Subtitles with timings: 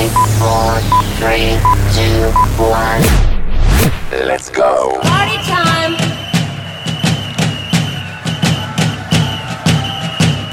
[0.00, 0.72] Five, four,
[1.20, 1.60] three,
[1.92, 3.04] two, one.
[4.24, 4.96] Let's go.
[5.04, 5.92] Party time!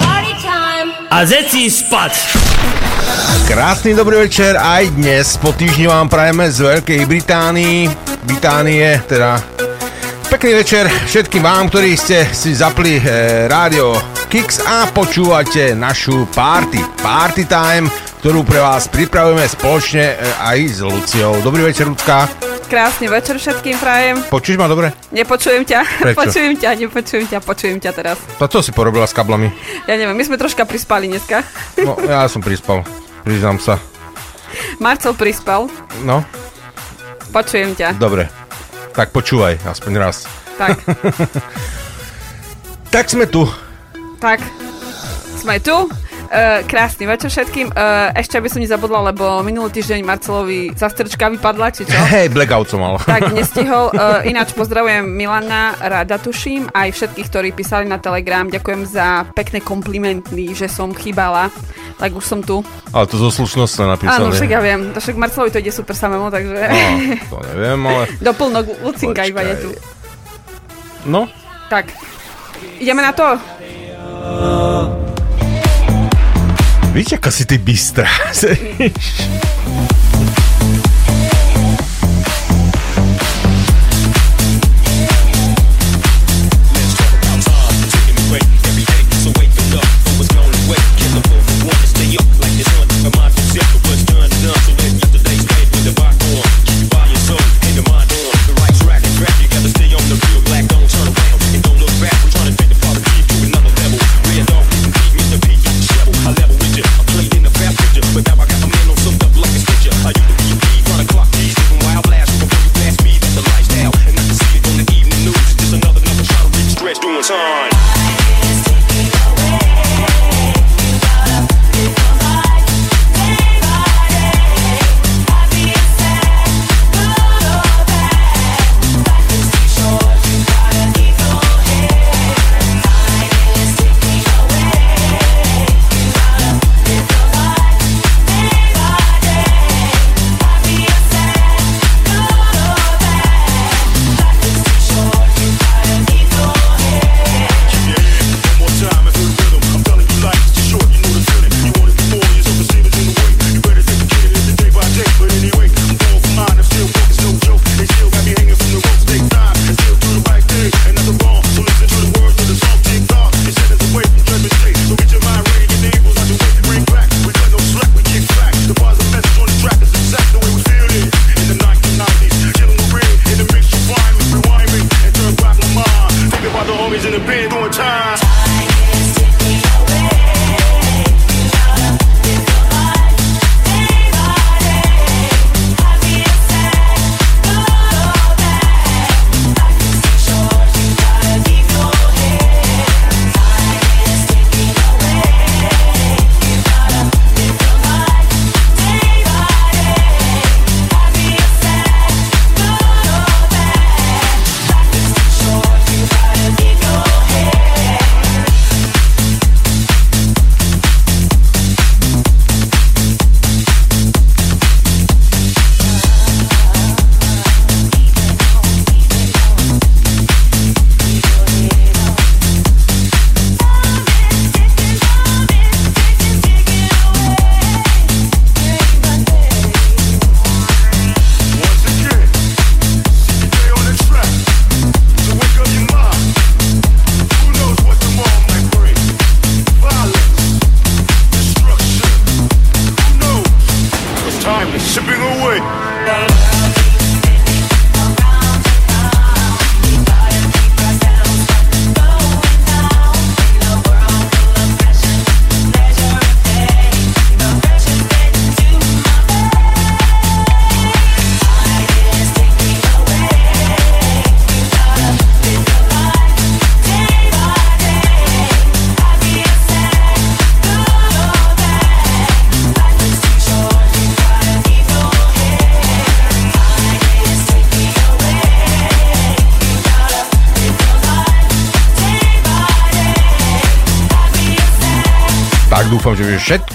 [0.04, 0.88] Party time!
[1.08, 2.36] A zeci spať!
[3.48, 5.40] Krásny dobrý večer aj dnes.
[5.40, 7.88] Po týždni vám prajeme z Veľkej Británii.
[8.28, 9.40] Británie, teda
[10.28, 13.04] Pekný večer všetkým vám, ktorí ste si zapli e,
[13.48, 13.96] rádio
[14.28, 17.88] Kix a počúvate našu party, party time,
[18.20, 21.40] ktorú pre vás pripravujeme spoločne e, aj s Luciou.
[21.40, 22.28] Dobrý večer, Lucka.
[22.68, 24.20] Krásny večer všetkým prajem.
[24.28, 24.92] Počuješ ma dobre?
[25.10, 25.80] Nepočujem ťa.
[26.04, 26.20] Prečo?
[26.20, 28.20] Počujem ťa, nepočujem ťa, počujem ťa teraz.
[28.36, 29.48] To čo si porobila s kablami?
[29.88, 31.48] Ja neviem, my sme troška prispali dneska.
[31.80, 32.84] No, ja som prispal,
[33.24, 33.80] priznám sa.
[34.78, 35.72] Marcel prispal,
[36.04, 36.28] No,
[37.32, 37.96] počujem ťa.
[37.96, 38.28] dobre.
[38.98, 40.26] Tak počúvaj, aspoň raz.
[40.58, 40.82] Tak,
[42.90, 43.46] Tak sme tu.
[44.18, 44.42] tak,
[45.38, 45.86] sme tu.
[46.28, 47.72] Uh, krásny večer všetkým.
[47.72, 51.96] Uh, ešte aby som nezabudla, lebo minulý týždeň Marcelovi zastrčka vypadla, či čo?
[51.96, 53.00] Hej, blackout som mal.
[53.00, 53.96] Tak nestihol.
[53.96, 58.44] Uh, ináč pozdravujem Milana, rada tuším, aj všetkých, ktorí písali na Telegram.
[58.48, 61.48] Ďakujem za pekné komplimenty, že som chýbala.
[61.98, 62.60] Tak už som tu.
[62.92, 64.22] Ale to zo slušnosti napísané.
[64.22, 64.92] Áno, však ja viem.
[64.92, 66.60] To však Marcelovi to ide super samému, takže...
[67.32, 68.04] No, to neviem, ale...
[68.28, 69.70] Doplnok Lucinka iba je tu.
[71.08, 71.32] No,
[71.72, 71.92] Tak,
[72.80, 73.36] ideme na to.
[76.94, 78.10] Víš, aká si ty bystrá.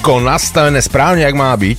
[0.03, 1.79] všetko nastavené správne, jak má byť.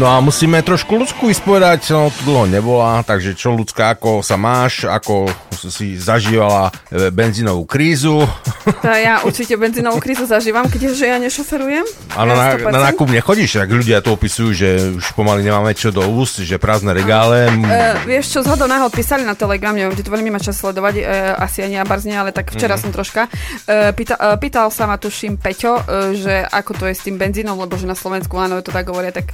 [0.00, 4.40] No a musíme trošku ľudsku vyspovedať, no tu dlho nebola, takže čo ľudská, ako sa
[4.40, 8.24] máš, ako si zažívala e, benzínovú krízu.
[8.60, 11.84] To ja určite benzínovú krízu zažívam, keďže ja nešoferujem.
[12.12, 12.88] A na, na, na 100%.
[12.92, 14.68] nákup nechodíš, tak ľudia to opisujú, že
[15.00, 17.48] už pomaly nemáme čo do úst, že prázdne regále.
[17.48, 20.94] Uh, vieš čo, zhodou náhod písali na Telegram, neviem, či to veľmi má čas sledovať,
[21.00, 21.04] uh,
[21.40, 22.80] asi ani ja barzne, ale tak včera Mhm.
[22.80, 23.22] som troška.
[23.64, 27.16] Uh, pýta, uh, pýtal sa ma, tuším, Peťo, uh, že ako to je s tým
[27.16, 29.32] benzínom, lebo že na Slovensku áno, to tak hovoria, tak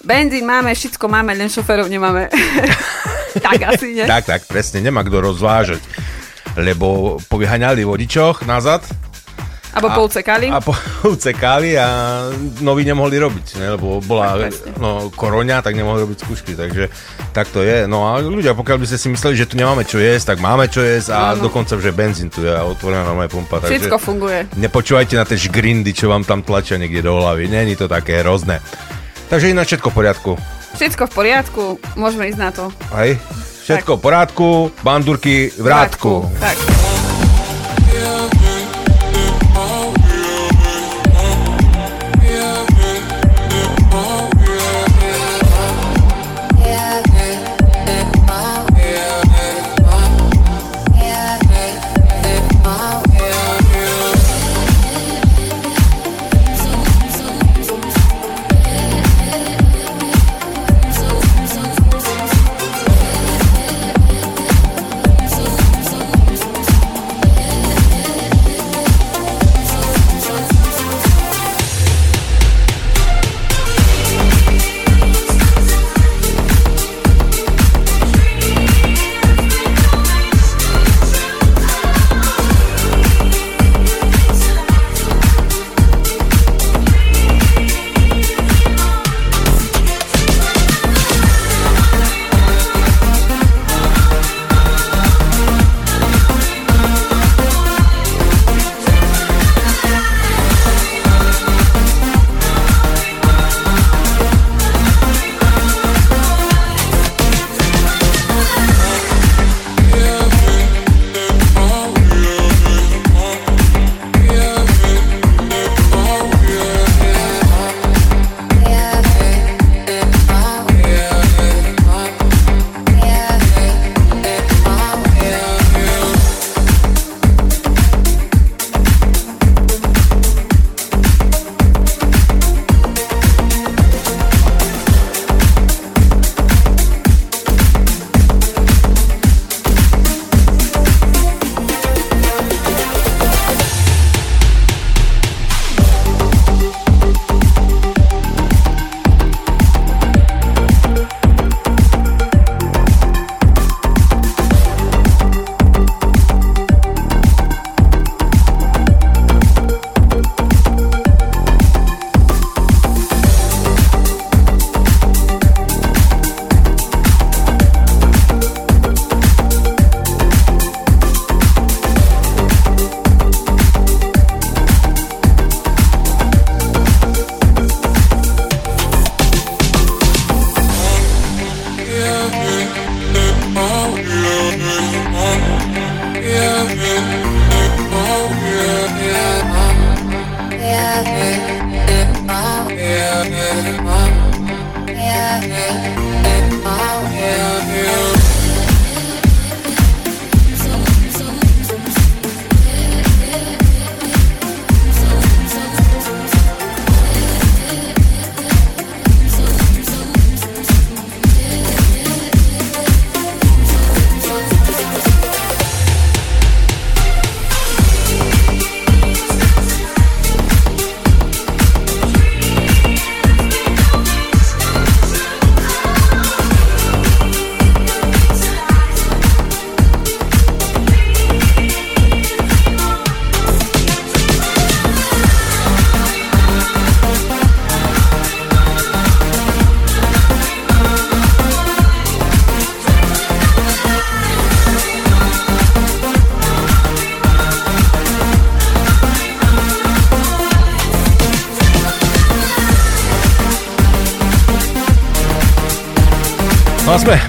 [0.00, 2.32] benzín máme, všetko máme, len šoferov nemáme.
[3.46, 4.06] tak asi, nie?
[4.08, 5.82] Tak, tak, presne, nemá kto rozvážať.
[6.56, 8.82] Lebo povyhaňali vodičoch nazad
[9.76, 10.48] Abo poucekali.
[10.48, 10.72] a po,
[11.04, 11.86] ucekali a
[12.64, 13.76] noví nemohli robiť, ne?
[13.76, 14.48] lebo bola
[14.80, 16.88] no, koroňa, tak nemohli robiť skúšky, takže
[17.36, 17.84] tak to je.
[17.84, 20.72] No a ľudia, pokiaľ by ste si mysleli, že tu nemáme čo jesť, tak máme
[20.72, 21.52] čo jesť a Áno.
[21.52, 23.60] dokonca, že benzín tu je a otvorená normálne pumpa.
[23.60, 24.48] Takže Všetko funguje.
[24.56, 27.44] nepočúvajte na tie žgrindy, čo vám tam tlačia niekde do hlavy.
[27.44, 28.64] Není to také hrozné.
[29.28, 30.32] Takže ináč všetko v poriadku.
[30.80, 31.62] Všetko v poriadku,
[32.00, 32.72] môžeme ísť na to.
[32.96, 33.20] Hej?
[33.66, 34.48] Všetko v poriadku,
[34.86, 36.22] bandurky v rádku.
[36.38, 36.54] Tak.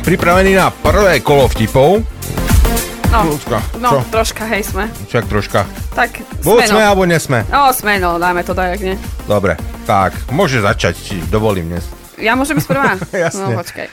[0.07, 1.99] Pripravení na prvé kolo vtipov.
[3.11, 3.99] No, Ľudská, no čo?
[4.07, 4.87] troška, hej, sme.
[5.11, 5.67] Však troška.
[5.99, 6.87] Tak, Buď sme, sme no.
[6.87, 7.43] alebo nesme.
[7.51, 8.95] No, sme, no, dáme to dajak, nie?
[9.27, 11.83] Dobre, tak, môže začať, či dovolím dnes.
[12.15, 12.95] Ja môžem ísť prvá?
[13.27, 13.51] Jasne.
[13.51, 13.87] No, počkaj.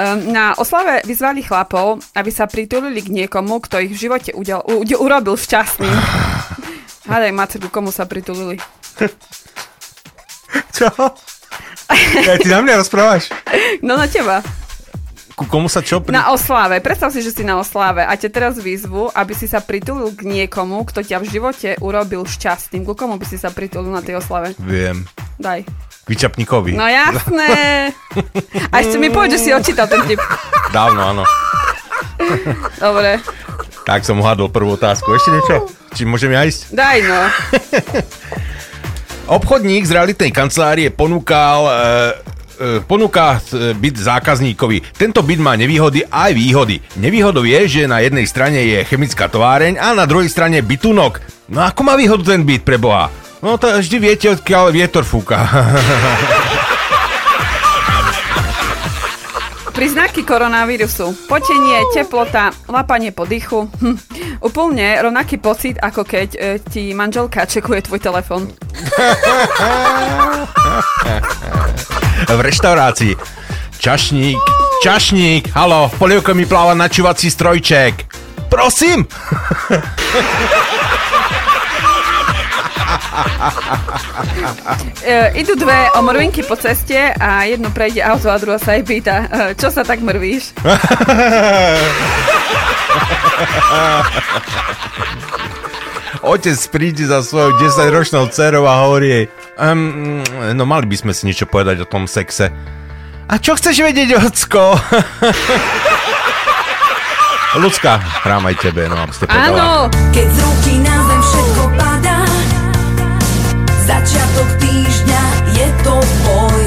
[0.00, 4.64] Um, na oslave vyzvali chlapov, aby sa pritulili k niekomu, kto ich v živote udel,
[4.64, 5.92] u, u, urobil šťastným.
[7.12, 8.56] Hádaj, Maceku, komu sa pritulili?
[10.80, 10.88] Čo?
[12.24, 13.28] Ja, ty na mňa rozprávaš?
[13.84, 14.40] No na teba.
[15.52, 16.16] Komu sa čo pri...
[16.16, 16.80] Na oslave.
[16.80, 20.24] Predstav si, že si na oslave a ťa teraz výzvu, aby si sa pritulil k
[20.24, 22.88] niekomu, kto ťa v živote urobil šťastným.
[22.88, 24.56] Ku komu by si sa pritulil na tej oslave?
[24.56, 25.04] Viem.
[25.36, 25.68] Daj.
[26.08, 26.72] Vyčapníkovi.
[26.72, 27.52] No jasné.
[28.72, 30.24] A ešte mi povedz, že si odčítal ten tip.
[30.72, 31.24] Dávno, áno.
[32.80, 33.20] Dobre.
[33.84, 35.12] Tak som uhádol prvú otázku.
[35.12, 35.54] Ešte niečo?
[35.92, 36.72] Či môžem ja ísť?
[36.72, 37.20] Daj no.
[39.36, 41.72] Obchodník z realitnej kancelárie ponúkal e,
[42.86, 43.40] ponúka e,
[43.74, 44.82] byt zákazníkovi.
[44.94, 46.80] Tento byt má nevýhody aj výhody.
[46.98, 51.20] Nevýhodou je, že na jednej strane je chemická továreň a na druhej strane bytunok.
[51.50, 53.10] No ako má výhodu ten byt pre Boha?
[53.42, 55.42] No to vždy viete, odkiaľ vietor fúka.
[59.72, 61.16] Príznaky koronavírusu.
[61.26, 63.66] Potenie, teplota, lapanie po dychu.
[63.80, 63.98] Hm.
[64.44, 68.46] Úplne rovnaký pocit, ako keď e, ti manželka čekuje tvoj telefon.
[72.28, 73.16] v reštaurácii.
[73.78, 74.38] Čašník,
[74.82, 77.94] čašník, halo, v polievke mi pláva načúvací strojček.
[78.48, 79.06] Prosím!
[85.02, 89.26] E, idú dve omrvinky po ceste a jedno prejde auto a druhá sa jej pýta,
[89.26, 90.54] e, čo sa tak mrvíš?
[96.20, 99.24] Otec príde za svojou 10-ročnou dcerou a hovorí jej,
[99.56, 100.20] um,
[100.52, 102.52] no mali by sme si niečo povedať o tom sexe.
[103.32, 104.76] A čo chceš vedieť, ocko?
[107.52, 109.28] Ľudská, hrám aj tebe, no aby ste.
[109.28, 112.24] Áno, Keď z ruky na zem všetko padá
[113.84, 116.64] Začiatok týždňa je to boj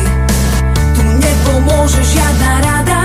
[0.94, 3.02] Tu nepomôže žiadna rada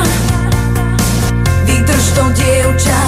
[1.65, 3.01] Vydrž to dievča,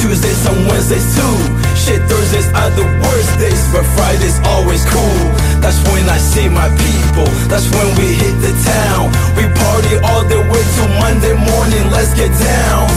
[0.00, 1.36] Tuesdays, and Wednesdays too.
[1.76, 5.24] Shit, Thursdays are the worst days, but Friday's always cool.
[5.60, 9.12] That's when I see my people, that's when we hit the town.
[9.36, 12.88] We party all the way till Monday morning, let's get down.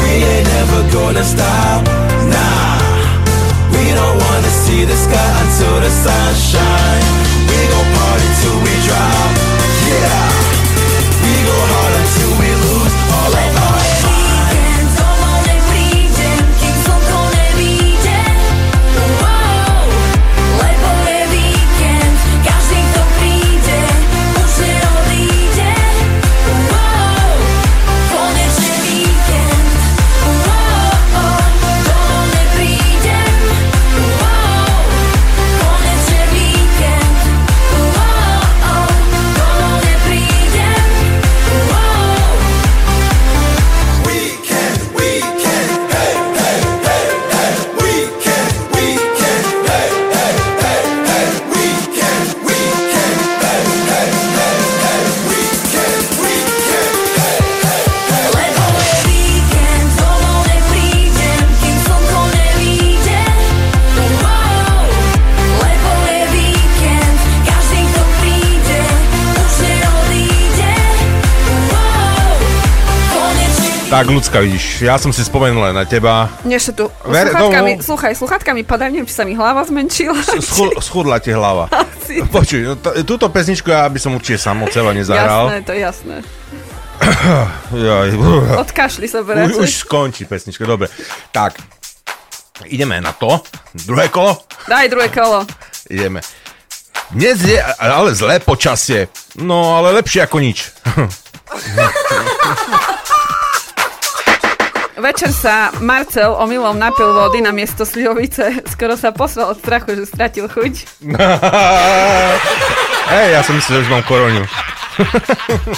[0.00, 1.84] We ain't never gonna stop,
[2.32, 2.80] nah.
[3.76, 7.06] We don't wanna see the sky until the sun shine.
[7.44, 9.30] We gon' party till we drop,
[9.92, 10.45] yeah.
[73.96, 76.28] Tak, ľudská, vidíš, ja som si spomenul na teba.
[76.44, 77.82] Než tu Ver- sluchatkami, no, no.
[77.88, 80.20] sluchaj, sluchatkami padajú, neviem, či sa mi hlava zmenšila.
[80.36, 81.64] Schud, schudla ti hlava.
[81.80, 82.20] Asi.
[82.28, 85.48] Počuj, no, t- túto pesničku ja by som určite sám od seba nezahral.
[85.48, 86.16] Jasné, to je jasné.
[87.88, 88.08] Jaj,
[88.68, 90.92] Odkašli sa už, už skončí pesnička, dobre.
[91.32, 91.56] Tak,
[92.68, 93.40] ideme na to.
[93.72, 94.36] Druhé kolo?
[94.68, 95.48] Daj druhé kolo.
[95.88, 96.20] Ideme.
[97.16, 99.08] Dnes je ale zlé počasie.
[99.40, 100.68] No, ale lepšie ako nič.
[105.06, 108.66] Večer sa Marcel omylom napil vody na miesto slivovice.
[108.66, 111.06] Skoro sa posval od strachu, že stratil chuť.
[113.14, 114.42] Hej, ja som myslel, že už mám koronu.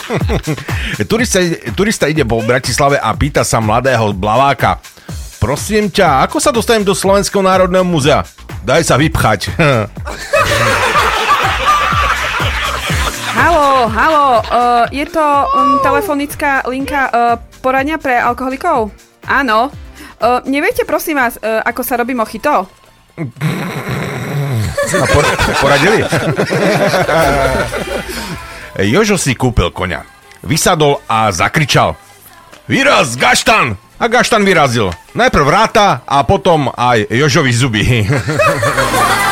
[1.13, 1.45] turista,
[1.77, 4.81] turista ide po Bratislave a pýta sa mladého blaváka.
[5.37, 8.25] Prosím ťa, ako sa dostanem do Slovenského národného múzea?
[8.65, 9.53] Daj sa vypchať.
[13.39, 18.91] Halo, halo, uh, je to um, telefonická linka uh, poradňa pre alkoholikov?
[19.29, 19.69] Áno.
[20.19, 22.65] Uh, neviete, prosím vás, uh, ako sa robí mochito?
[24.89, 26.01] A por- poradili?
[28.89, 30.03] Jožo si kúpil koňa.
[30.43, 31.95] Vysadol a zakričal.
[32.71, 33.77] Vyraz, gaštan!
[33.99, 34.95] A gaštan vyrazil.
[35.19, 37.83] Najprv vráta a potom aj Jožovi zuby.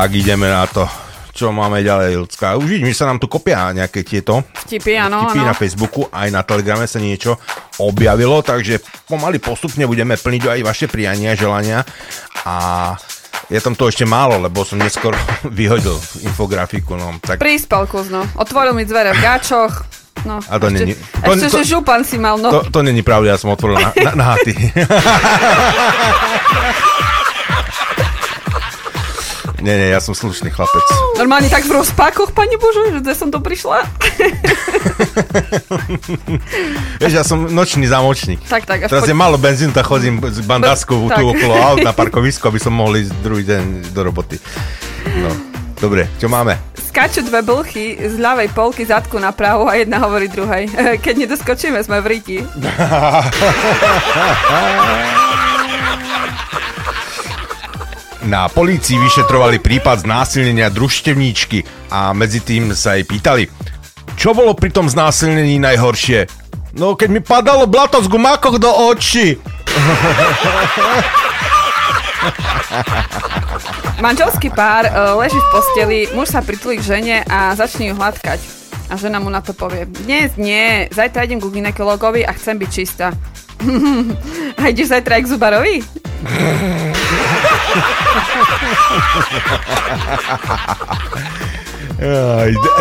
[0.00, 0.88] Tak ideme na to.
[1.30, 2.56] čo máme ďalej, ľudská.
[2.56, 5.48] Už vidím, že sa nám tu kopia nejaké tieto Vtipy, áno, vtipy áno.
[5.48, 7.36] na Facebooku, aj na Telegrame sa niečo
[7.78, 11.84] objavilo, takže pomaly postupne budeme plniť aj vaše priania, želania
[12.42, 12.54] a
[13.46, 15.12] je tam to ešte málo, lebo som neskôr
[15.52, 18.24] vyhodil infografiku, no tak Prispal kuzno.
[18.34, 19.84] Otvoril mi dvere v gačoch.
[20.22, 22.48] No, A to ešte, není- to- ešte, to- že župan si mal, no.
[22.50, 24.52] to, to není pravda, ja som otvoril na, na, na haty.
[29.60, 30.80] nie, nie, ja som slušný chlapec.
[31.20, 33.80] Normálne tak v rozpákoch, pani Bože, že som to prišla.
[37.00, 38.40] Vieš, ja som nočný zamočník.
[38.48, 38.88] tak, tak.
[38.88, 42.72] Teraz je málo benzínu, tak chodím s bandáskou tu okolo aut na parkovisku, aby som
[42.72, 44.40] mohol ísť druhý deň do roboty.
[45.20, 45.28] No,
[45.76, 46.56] dobre, čo máme?
[46.90, 50.66] Skáču dve blchy z ľavej polky zadku na pravú a jedna hovorí druhej.
[51.04, 52.38] Keď nedoskočíme, sme v riti.
[58.30, 63.50] Na polícii vyšetrovali prípad znásilnenia družstevníčky a medzi tým sa jej pýtali,
[64.14, 66.30] čo bolo pri tom znásilnení najhoršie?
[66.78, 69.34] No, keď mi padalo blato z gumákoch do očí.
[73.98, 78.38] Manželský pár e, leží v posteli, muž sa pritulí k žene a začne ju hladkať.
[78.90, 82.70] A žena mu na to povie, dnes nie, zajtra idem ku ginekologovi a chcem byť
[82.70, 83.10] čistá.
[84.60, 85.76] A ideš zajtra aj k zubarovi?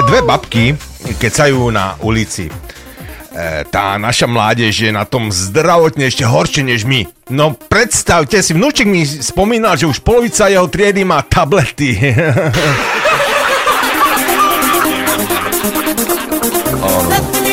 [0.07, 0.75] Dve babky
[1.19, 2.47] kecajú na ulici.
[2.47, 7.05] E, tá naša mládež je na tom zdravotne ešte horšie než my.
[7.29, 11.99] No predstavte si, vnúček mi spomínal, že už polovica jeho triedy má tablety.
[17.09, 17.49] Let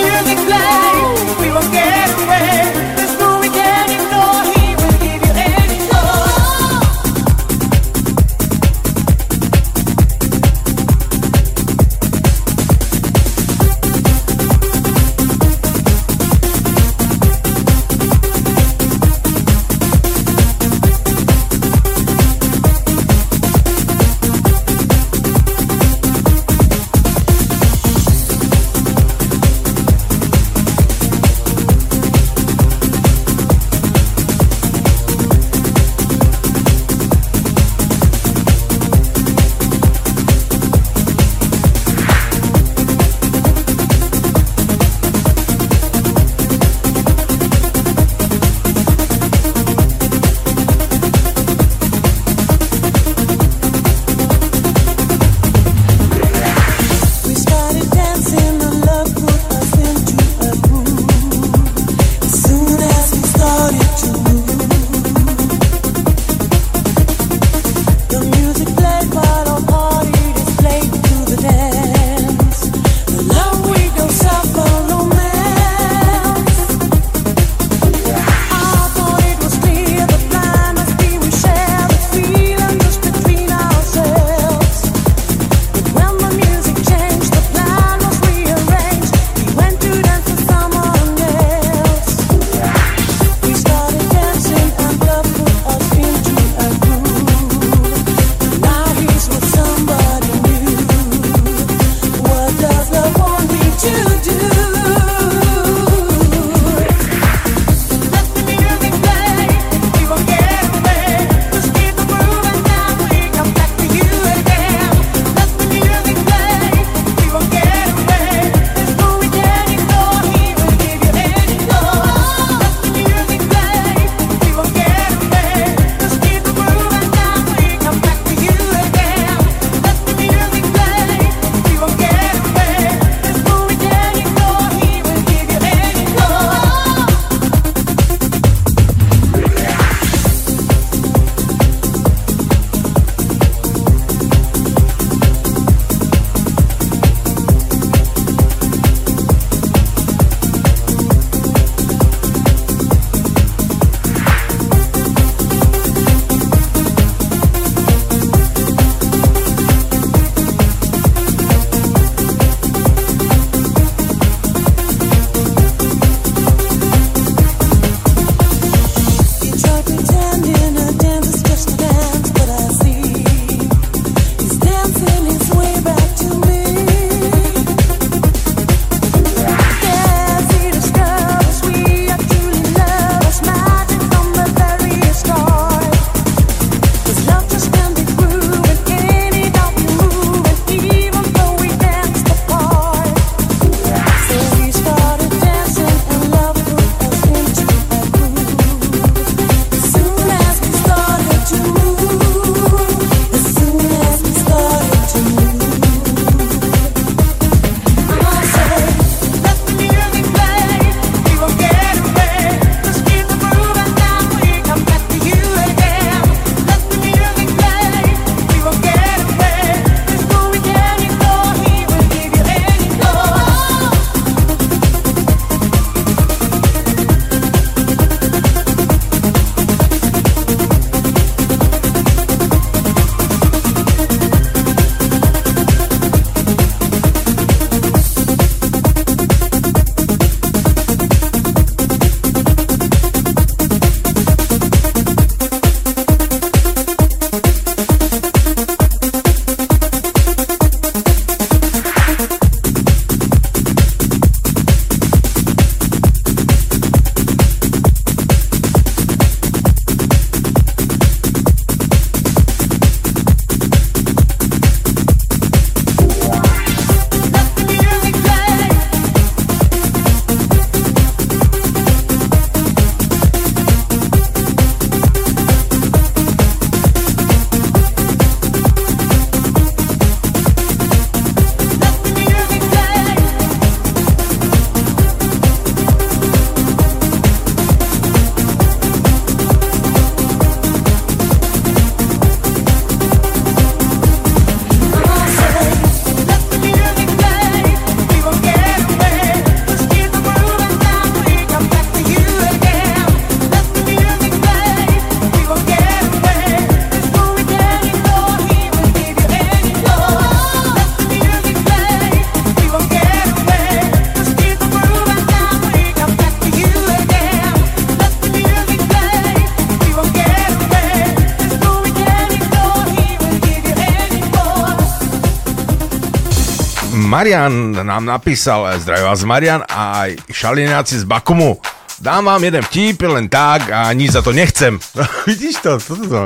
[327.82, 331.60] nám napísal, zdravím vás Marian a aj šalináci z Bakumu.
[332.00, 334.80] Dám vám jeden vtip len tak a nič za to nechcem.
[335.28, 335.80] Vidíš to?
[335.80, 336.20] To, to, to,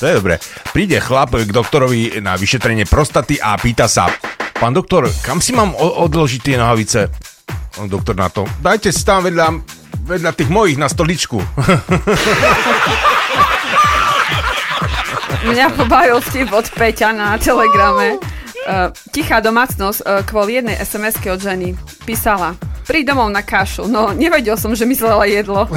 [0.00, 0.40] to je dobre.
[0.72, 4.08] Príde chlap k doktorovi na vyšetrenie prostaty a pýta sa,
[4.56, 7.08] pán doktor, kam si mám odložiť tie nohavice?
[7.80, 9.62] On doktor na to, dajte si tam vedľa,
[10.04, 11.38] vedľa tých mojich na stoličku.
[15.42, 18.31] Mňa pobavil vtip od Peťa na telegrame.
[18.62, 21.74] Uh, tichá domácnosť uh, kvôli jednej sms od ženy
[22.06, 23.86] písala Príď domov na kašu.
[23.86, 25.70] No, nevedel som, že myslela jedlo.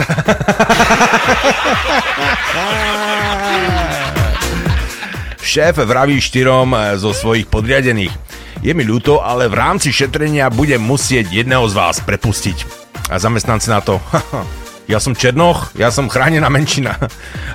[5.46, 8.10] Šéf vraví štyrom eh, zo svojich podriadených.
[8.66, 12.66] Je mi ľúto, ale v rámci šetrenia budem musieť jedného z vás prepustiť.
[13.14, 14.02] A zamestnanci na to.
[14.86, 16.94] Ja som Černoch, ja som chránená menšina.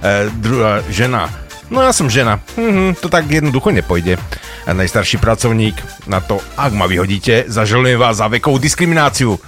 [0.00, 1.28] E, druhá žena.
[1.70, 2.42] No ja som žena.
[2.58, 4.18] Mhm, to tak jednoducho nepojde.
[4.66, 5.78] A najstarší pracovník
[6.10, 9.38] na to, ak ma vyhodíte, zažalujem vás za vekovú diskrimináciu.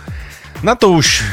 [0.62, 1.26] Na to už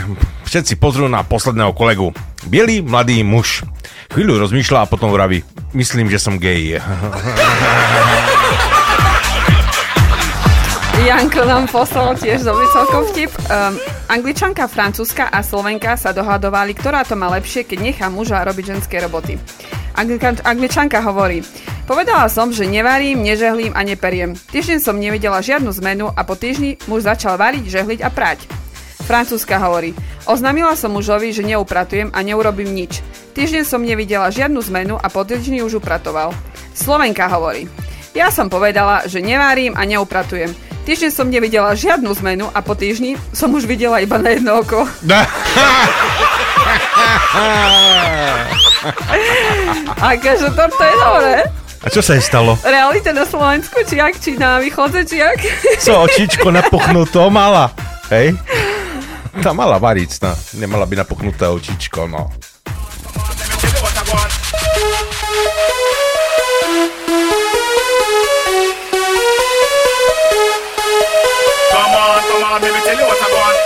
[0.50, 2.10] všetci pozrú na posledného kolegu.
[2.50, 3.62] Bielý, mladý muž.
[4.10, 5.46] Chvíľu rozmýšľa a potom vraví,
[5.78, 6.82] myslím, že som gej.
[11.00, 13.32] Janko nám poslal tiež dobrý celkom vtip.
[13.48, 13.78] Um,
[14.10, 19.00] Angličanka, Francúzska a Slovenka sa dohadovali, ktorá to má lepšie, keď nechá muža robiť ženské
[19.00, 19.40] roboty.
[20.00, 21.44] Angličanka hovorí,
[21.84, 24.32] povedala som, že nevarím, nežehlím a neperiem.
[24.32, 28.48] Týždeň som nevidela žiadnu zmenu a po týždni muž začal variť, žehliť a prať.
[29.04, 29.92] Francúzska hovorí,
[30.24, 33.04] oznámila som mužovi, že neupratujem a neurobím nič.
[33.36, 36.32] Týždeň som nevidela žiadnu zmenu a po týždni už upratoval.
[36.72, 37.68] Slovenka hovorí,
[38.18, 40.54] ja som povedala, že nevarím a neupratujem.
[40.90, 44.90] Týždeň som nevidela žiadnu zmenu a po týždni som už videla iba na jedno oko.
[50.02, 51.36] Akože toto je dobré.
[51.80, 52.60] A čo sa jej stalo?
[52.66, 55.40] Realita na Slovensku, či jak, či na východze, či jak?
[55.80, 57.72] Co, očičko napuchnuto mala.
[58.12, 58.36] Hej?
[59.40, 60.20] Tá mala variť,
[60.60, 62.28] nemala by napuchnuté očičko, no.
[72.60, 73.58] On, let me tell you what I want.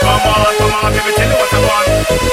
[0.00, 2.29] Come on, come on, let me tell you what I want.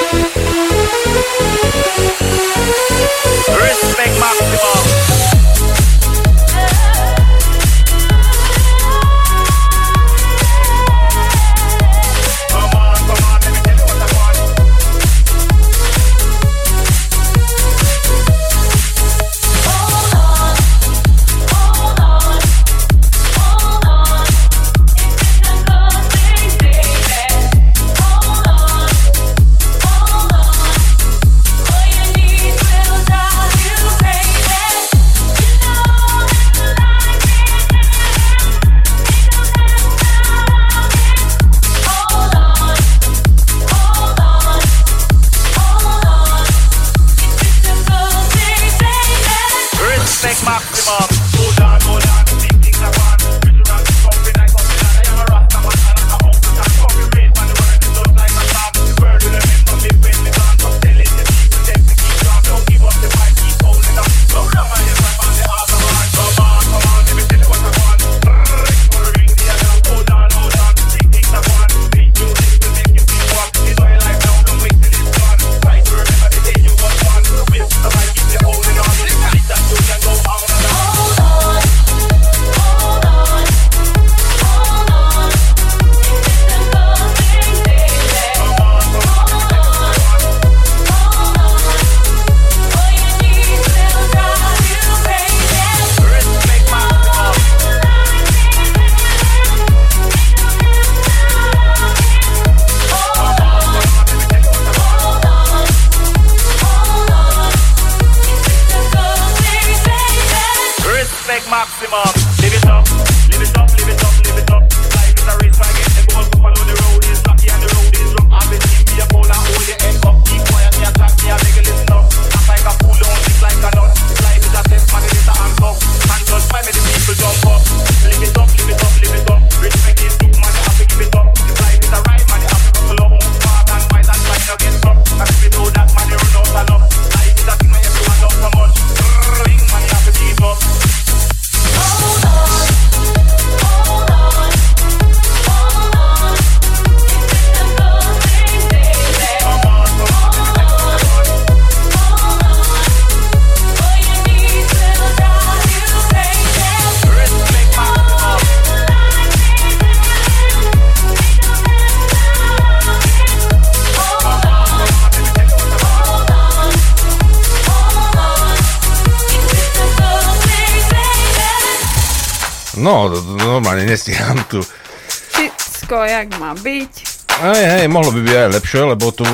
[178.68, 179.24] Lepšie, lebo tu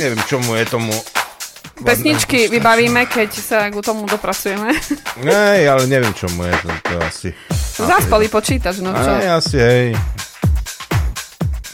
[0.00, 0.88] neviem, čomu je tomu...
[1.84, 4.72] Pesničky vybavíme, keď sa k tomu dopracujeme.
[5.20, 7.28] Hej, ale neviem, čomu je to, to asi...
[7.76, 9.20] Zaspali počítač, no čo?
[9.20, 9.92] Hej, asi, hej.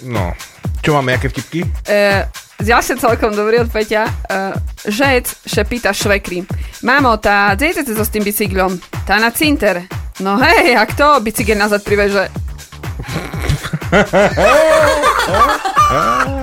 [0.02, 0.34] No,
[0.82, 1.62] čo máme, aké vtipky?
[1.86, 2.26] E,
[2.58, 4.10] ďalšie celkom dobrý od Peťa.
[4.10, 4.12] E,
[4.90, 6.42] žec šepíta švekri.
[6.82, 8.82] Mamo, tá dejte so s tým bicyklom.
[9.06, 9.86] Tá na cinter.
[10.18, 12.26] No hej, a kto bicykel nazad priveže?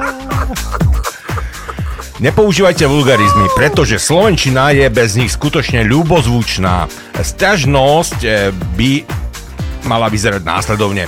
[2.17, 6.89] Nepoužívajte vulgarizmy, pretože slovenčina je bez nich skutočne ľubozvučná.
[7.13, 8.91] Sťažnosť eh, by
[9.85, 11.05] mala vyzerať následovne.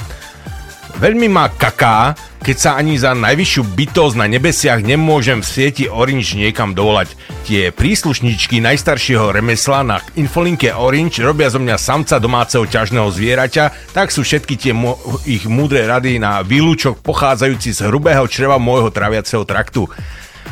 [1.01, 2.13] Veľmi ma kaká,
[2.45, 7.17] keď sa ani za najvyššiu bytosť na nebesiach nemôžem v sieti Orange niekam dovolať.
[7.41, 14.13] Tie príslušničky najstaršieho remesla na infolinke Orange robia zo mňa samca domáceho ťažného zvieraťa, tak
[14.13, 19.41] sú všetky tie mo- ich múdre rady na výlučok pochádzajúci z hrubého čreva môjho traviaceho
[19.41, 19.89] traktu.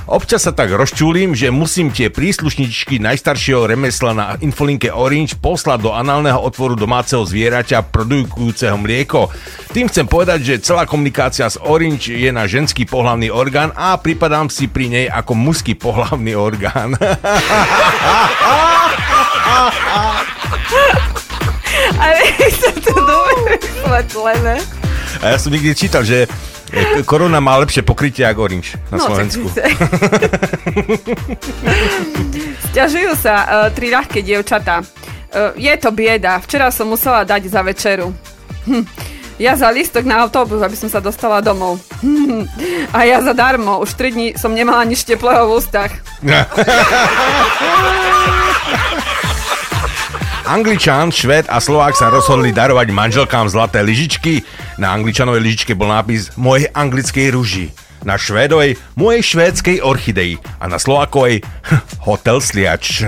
[0.07, 5.91] Občas sa tak rozčulím, že musím tie príslušničky najstaršieho remesla na infolinke Orange poslať do
[5.91, 9.27] análneho otvoru domáceho zvieraťa produkujúceho mlieko.
[9.75, 14.47] Tým chcem povedať, že celá komunikácia s Orange je na ženský pohlavný orgán a pripadám
[14.47, 16.95] si pri nej ako mužský pohlavný orgán.
[21.99, 22.21] Ale
[22.63, 24.55] sa to dobre vysvetlené.
[25.19, 26.29] A ja som niekde čítal, že
[27.07, 29.47] korona má lepšie pokrytie ako Orange na No, Slovensku.
[32.71, 34.83] Sťažujú sa uh, tri ľahké dievčatá.
[34.83, 36.39] Uh, je to bieda.
[36.43, 38.11] Včera som musela dať za večeru.
[38.67, 38.83] Hm.
[39.37, 41.77] Ja za listok na autobus, aby som sa dostala domov.
[42.01, 42.49] Hm.
[42.89, 43.77] A ja zadarmo.
[43.79, 45.93] Už 3 dní som nemala nič teplého v ústach.
[50.47, 54.47] Angličan, Švéd a Slovák sa rozhodli darovať manželkám zlaté lyžičky.
[54.79, 57.75] Na angličanovej lyžičke bol nápis Mojej anglickej ruži.
[58.07, 60.39] Na švédovej Mojej švédskej orchidei.
[60.63, 61.43] A na Slovákovej
[62.07, 63.03] Hotel Sliač.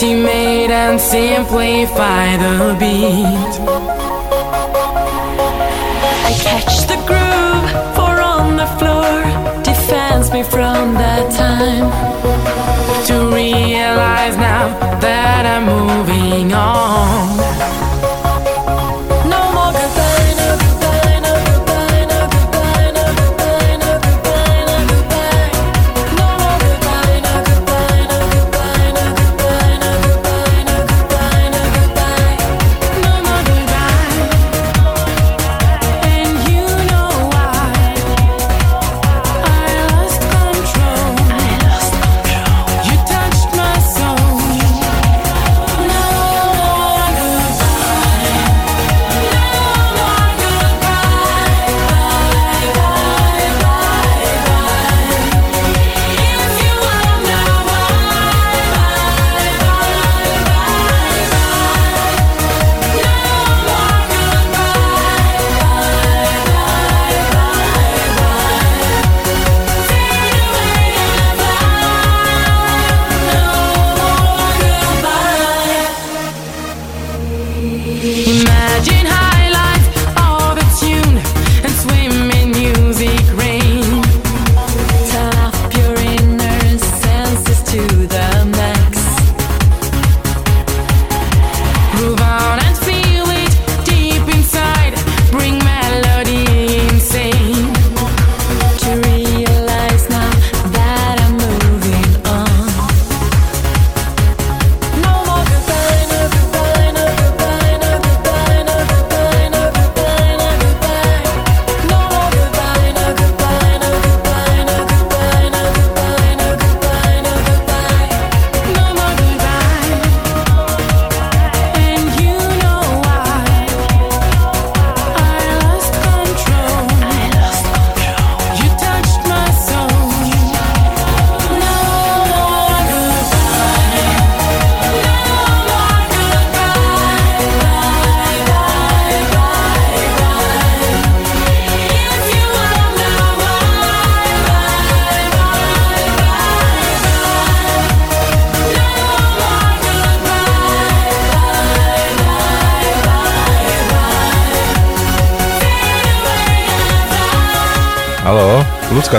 [0.00, 3.54] To intimate and simplify the beat.
[6.24, 9.20] I catch the groove, for on the floor
[9.62, 11.90] defends me from that time.
[13.08, 14.68] To realize now
[15.00, 17.39] that I'm moving on.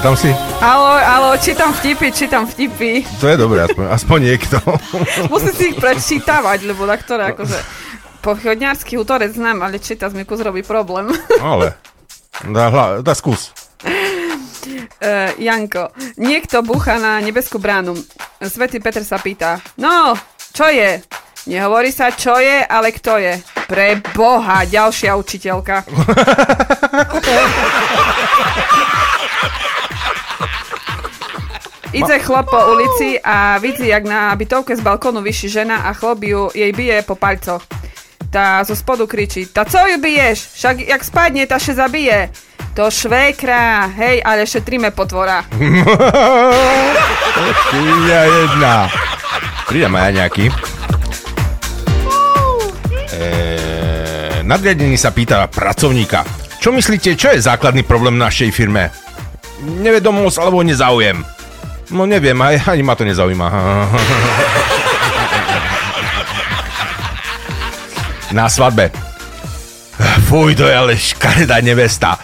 [0.01, 0.33] Lucka, tam si?
[0.65, 3.05] Alo, alo, čítam vtipy, čítam vtipy.
[3.21, 4.57] To je dobré, aspoň, aspoň niekto.
[5.33, 7.57] Musím si ich prečítavať, lebo na ktoré akože...
[8.25, 11.13] Pochodňársky útorec znám, ale čítať mi kus robí problém.
[11.41, 11.77] Ale,
[12.49, 13.53] dá, hla, dá skús.
[13.85, 17.93] Uh, Janko, niekto búcha na nebeskú bránu.
[18.41, 20.17] Svetý Peter sa pýta, no,
[20.53, 21.01] čo je?
[21.45, 23.37] Nehovorí sa, čo je, ale kto je.
[23.71, 25.87] Pre Boha, ďalšia učiteľka.
[31.91, 36.23] Ide chlap po ulici a vidí, jak na bytovke z balkónu vyši žena a chlop
[36.23, 37.63] ju jej bije po palcoch.
[38.31, 40.39] Tá zo spodu kričí, tá co ju biješ?
[40.55, 42.31] Však jak spadne, tá še zabije.
[42.79, 45.43] To švékra, hej, ale šetríme potvora.
[47.67, 48.87] Svinia jedna.
[49.67, 50.47] Prídem aj ja nejaký.
[53.11, 53.50] Eee,
[54.43, 56.25] nadriadený sa pýta pracovníka.
[56.61, 58.93] Čo myslíte, čo je základný problém našej firme?
[59.61, 61.25] Nevedomosť alebo nezáujem?
[61.91, 63.47] No neviem, aj, ani ma to nezaujíma.
[68.37, 68.91] Na svadbe.
[70.29, 72.15] Fuj, to je ale škaredá nevesta.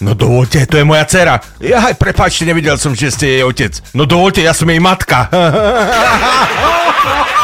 [0.00, 1.40] No dovolte, to je moja dcera.
[1.58, 3.80] Ja aj prepáčte, nevidel som, že ste jej otec.
[3.96, 5.26] No dovolte, ja som jej matka.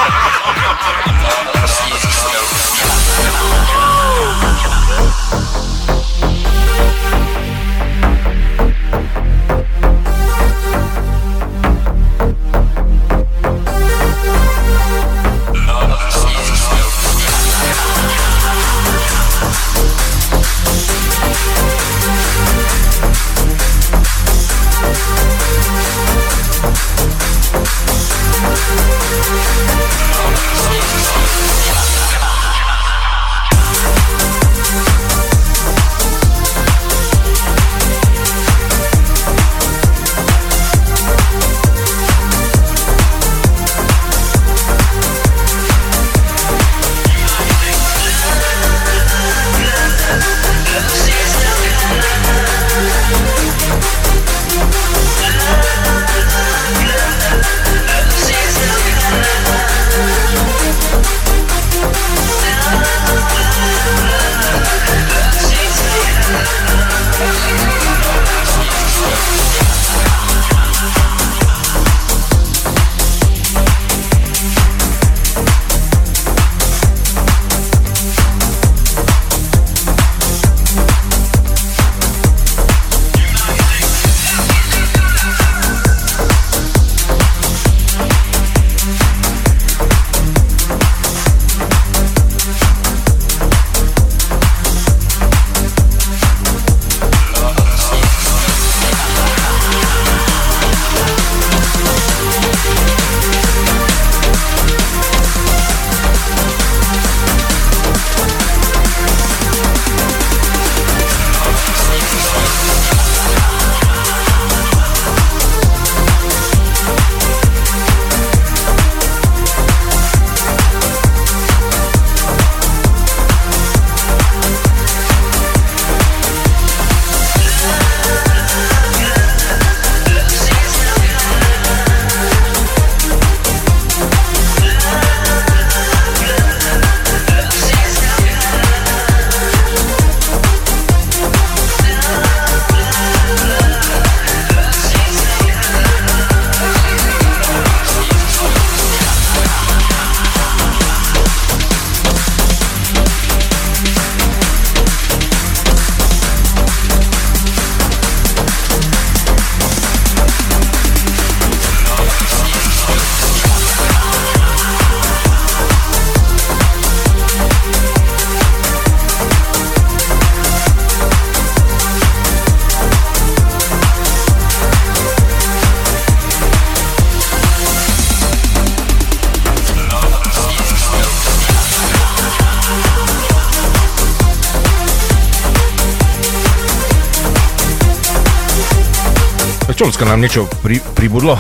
[190.03, 191.39] Lucka, nám niečo pri, pribudlo?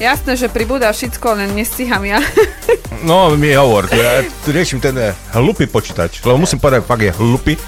[0.00, 2.16] Jasné, že pribúda všetko, len nestíham ja.
[3.04, 7.60] No, mi hovor, ja riešim ten eh, hlupý počítač, lebo musím povedať, fakt je hlupý,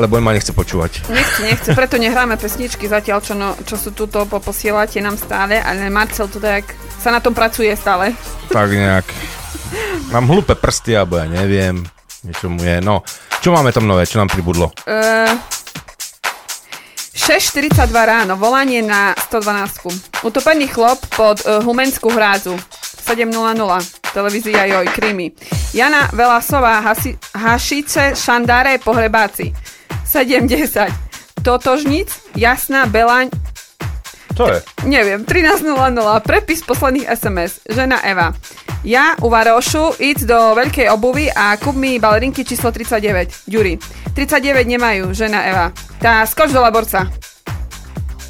[0.00, 1.04] lebo ma nechce počúvať.
[1.12, 5.92] Nechce, nechce, preto nehráme pesničky zatiaľ, čo, no, čo sú tuto, poposielate nám stále, ale
[5.92, 6.64] Marcel tu tak
[6.96, 8.16] sa na tom pracuje stále.
[8.48, 9.04] Tak nejak.
[10.16, 11.84] Mám hlúpe prsty, alebo ja neviem,
[12.24, 12.80] niečo mu je.
[12.80, 13.04] No,
[13.44, 14.72] čo máme tam nové, čo nám pribudlo?
[14.88, 15.28] Uh,
[17.24, 20.28] 6.42 ráno, volanie na 112.
[20.28, 22.52] Utopený chlop pod uh, Humenskú hrádzu.
[23.00, 23.64] 7.00.
[24.12, 25.32] Televízia Joj, Krymy.
[25.72, 29.56] Jana Velasová, Hasi, Hašice, Šandáre, Pohrebáci.
[30.04, 30.92] 7.10.
[31.40, 33.32] Totožnic, Jasná, Belaň,
[34.36, 34.58] Čo je?
[34.84, 35.64] Neviem, 13.00,
[36.26, 38.36] prepis posledných SMS, žena Eva.
[38.84, 43.80] Ja u Varošu, ísť do veľkej obuvy a kúp mi balerinky číslo 39, Ďuri.
[44.12, 45.72] 39 nemajú, žena Eva.
[45.96, 47.08] Tá, skoč do laborca.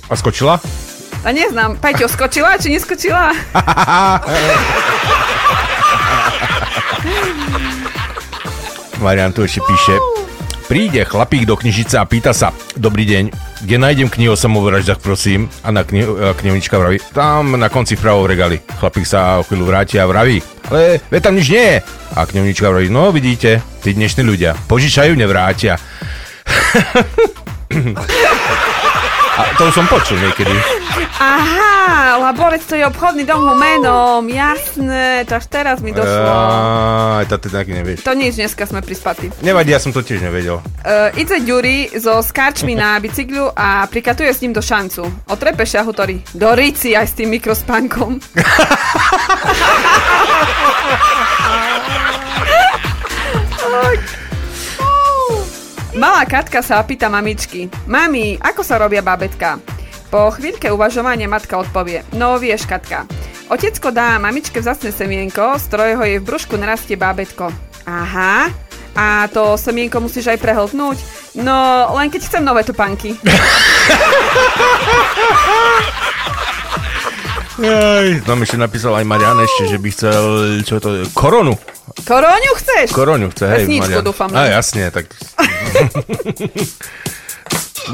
[0.06, 0.62] A skočila?
[1.26, 3.34] A neznám, Peťo, skočila či neskočila?
[9.02, 9.98] Marian tu ešte píše.
[10.64, 13.24] Príde chlapík do knižice a pýta sa, dobrý deň,
[13.68, 15.52] kde nájdem knihu o samovraždách, prosím?
[15.60, 18.56] A na kni- a knihovnička vraví, tam na konci vpravo v regali.
[18.80, 20.40] Chlapík sa o chvíľu vráti a vraví,
[20.72, 21.78] ale ve tam nič nie je.
[22.16, 25.76] A knihovnička vraví, no vidíte, tí dnešní ľudia, požičajú, nevrátia.
[29.34, 30.54] a to už som počul niekedy.
[31.18, 36.30] Aha, Laborec to je obchodný dom Humenom, jasné, to až teraz mi došlo.
[37.18, 38.06] Aj to ty taky nevieš.
[38.06, 39.34] To nič, dneska sme prispatí.
[39.42, 40.62] Nevadí, ja som to tiež nevedel.
[40.86, 45.02] Uh, ide Ďuri so skarčmi na bicyklu a prikatuje s ním do šancu.
[45.26, 46.22] Otrepe šahutory.
[46.30, 48.22] Do rici aj s tým mikrospánkom.
[56.24, 57.68] Malá Katka sa pýta mamičky.
[57.84, 59.60] Mami, ako sa robia bábetka?
[60.08, 62.00] Po chvíľke uvažovania matka odpovie.
[62.16, 63.04] No vieš, Katka.
[63.52, 67.52] Otecko dá mamičke vzácne semienko, z ktorého jej v brúšku narastie bábetko.
[67.84, 68.48] Aha,
[68.96, 70.96] a to semienko musíš aj prehltnúť?
[71.44, 73.20] No, len keď chcem nové topánky.
[77.54, 80.22] Aj, no ešte napísal aj Marian ešte, že by chcel,
[80.66, 81.54] čo to je, koronu.
[82.02, 82.90] Koroňu chceš?
[82.90, 84.04] Koronu chce, hej, Pesničku Marian.
[84.04, 84.58] dúfam, A ne?
[84.58, 85.06] jasne, tak...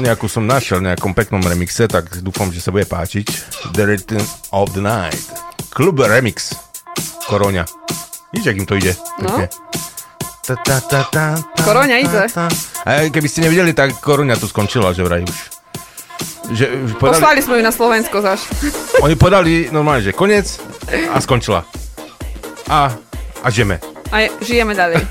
[0.01, 3.27] Nejakú som našiel v nejakom peknom remixe, tak dúfam, že sa bude páčiť.
[3.75, 4.23] The Rhythm
[4.55, 5.19] of the Night.
[5.69, 6.55] Klub Remix.
[7.27, 7.67] Koroňa.
[8.31, 8.95] Víš, ak im to ide?
[9.19, 9.35] No.
[9.35, 9.45] Pekne.
[10.47, 12.21] Ide.
[12.87, 15.60] A keby ste nevideli, tak Koroňa tu skončila, že vraj už.
[16.51, 18.43] Že, povedali, Poslali sme ju na Slovensko zaš.
[18.99, 20.59] oni podali normálne, že koniec
[21.09, 21.63] a skončila.
[22.67, 22.91] A,
[23.39, 23.79] a žeme.
[24.11, 24.99] A je- žijeme ďalej.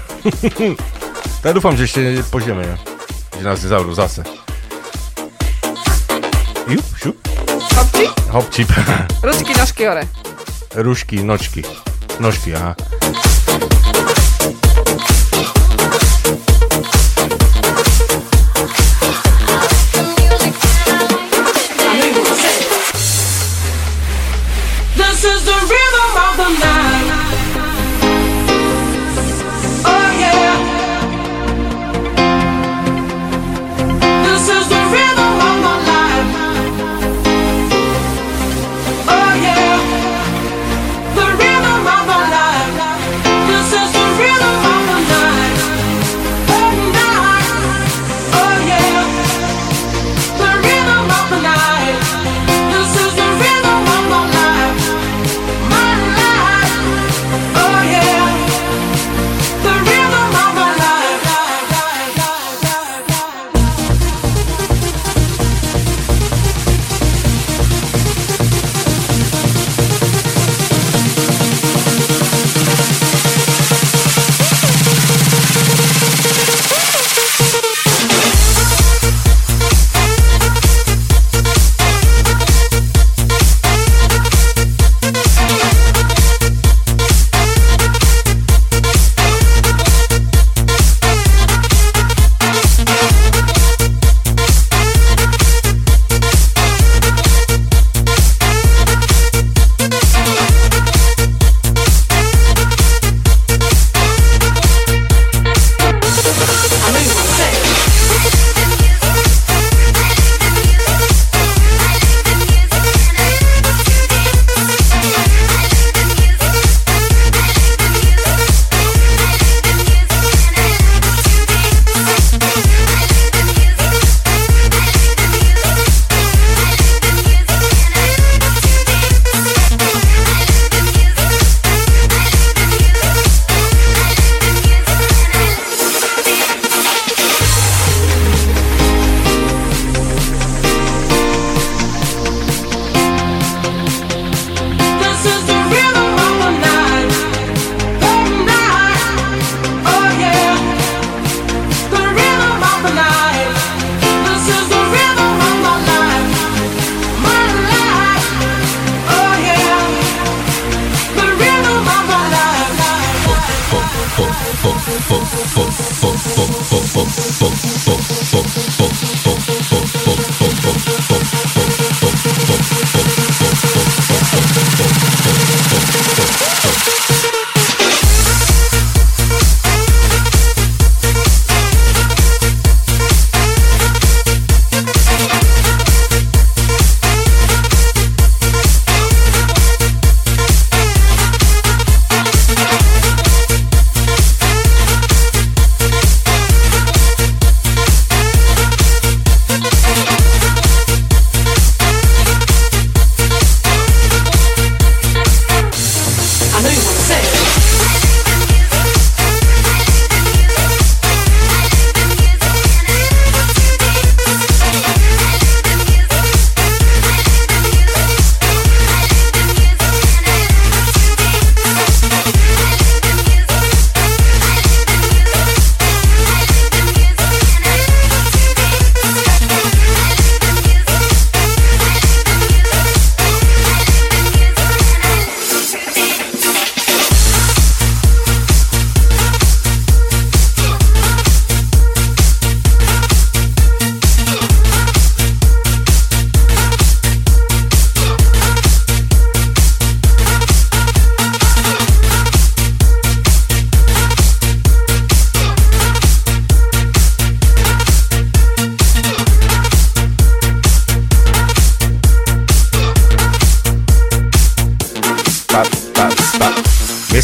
[1.40, 2.76] Tak dúfam, že ešte požijeme, ne?
[3.32, 4.20] že nás nezavrú zase.
[6.68, 7.16] Jup, šup,
[7.72, 8.68] Hopči, hop, čip.
[9.24, 10.04] ručky, nožky hore.
[10.76, 11.64] Rušky, nočky.
[12.20, 12.76] Nožky, aha.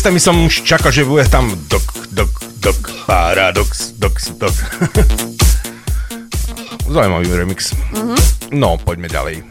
[0.07, 1.83] Miestami som už čakal, že bude tam dok,
[2.15, 2.31] dok,
[2.63, 2.79] dok,
[3.11, 4.55] paradox, dok, dok.
[6.95, 7.75] Zaujímavý remix.
[8.55, 9.43] No, poďme ďalej.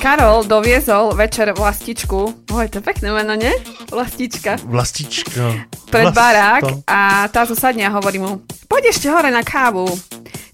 [0.00, 2.48] Karol doviezol večer vlastičku.
[2.56, 3.52] Oj, to je pekné meno, nie?
[3.92, 4.64] Vlastička.
[4.64, 5.68] Vlastička.
[5.92, 9.92] Pred barák a tá zosadne a hovorí mu, poď ešte hore na kávu.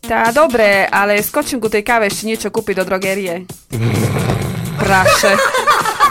[0.03, 3.47] Tá, dobre, ale skočím ku tej káve ešte niečo kúpiť do drogerie.
[4.83, 5.62] Praše.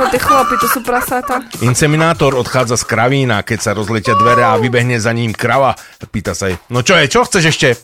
[0.01, 1.45] To tie chlapi, to sú prasata.
[1.61, 5.77] Inseminátor odchádza z kravína, keď sa rozletia dvere a vybehne za ním krava.
[6.09, 7.77] Pýta sa jej, no čo je, čo chceš ešte?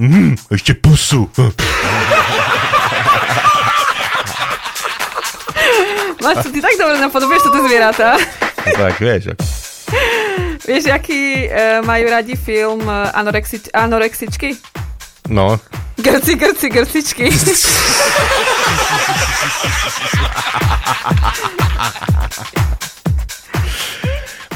[0.00, 1.28] Hm, ešte pusu.
[6.18, 8.16] Máš, ty tak dobre napodobuješ toto zvieratá.
[8.64, 9.30] tak vieš.
[9.30, 9.44] ako-
[10.64, 14.56] Vieš, aký e, majú radi film e, anorexi- anorexičky?
[15.28, 15.56] No,
[15.98, 17.26] Grci, grci, grcičky.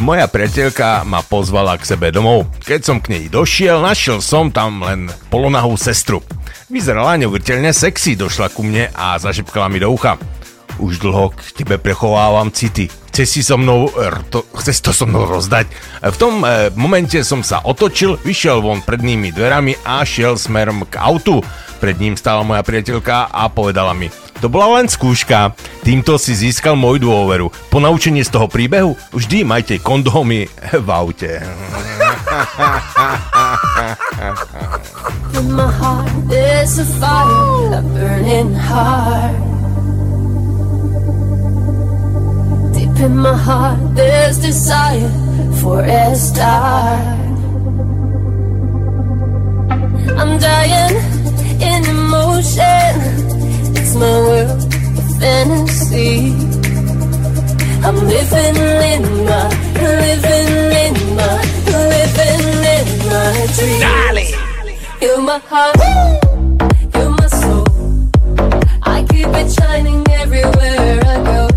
[0.03, 2.51] Moja priateľka ma pozvala k sebe domov.
[2.67, 6.19] Keď som k nej došiel, našiel som tam len polonahú sestru.
[6.67, 10.19] Vyzerala neuveriteľne sexy, došla ku mne a zašepkala mi do ucha.
[10.83, 13.01] Už dlho k tebe prechovávam city.
[13.13, 15.69] Chce si so mnou, r- to, chce to so mnou rozdať?
[16.01, 20.97] V tom e, momente som sa otočil, vyšiel von prednými dverami a šiel smerom k
[20.97, 21.45] autu.
[21.77, 24.09] Pred ním stála moja priateľka a povedala mi,
[24.41, 25.53] to bola len skúška.
[25.85, 27.53] Týmto si získal moju dôveru.
[27.69, 31.45] Po naučení z toho príbehu vždy majte kondómy v aute.
[35.37, 35.69] In my
[38.57, 39.62] heart.
[43.03, 45.11] In my heart, there's desire
[45.61, 46.96] for a star.
[50.20, 50.96] I'm dying
[51.68, 52.92] in emotion.
[53.78, 54.61] It's my world
[55.00, 56.32] of fantasy.
[57.86, 58.57] I'm living
[58.92, 59.48] in my,
[60.07, 60.50] living
[60.84, 61.38] in my,
[61.96, 62.46] living
[62.76, 63.82] in my dream.
[65.03, 65.76] You're my heart,
[66.94, 67.66] you're my soul.
[68.82, 71.51] I keep it shining everywhere I go.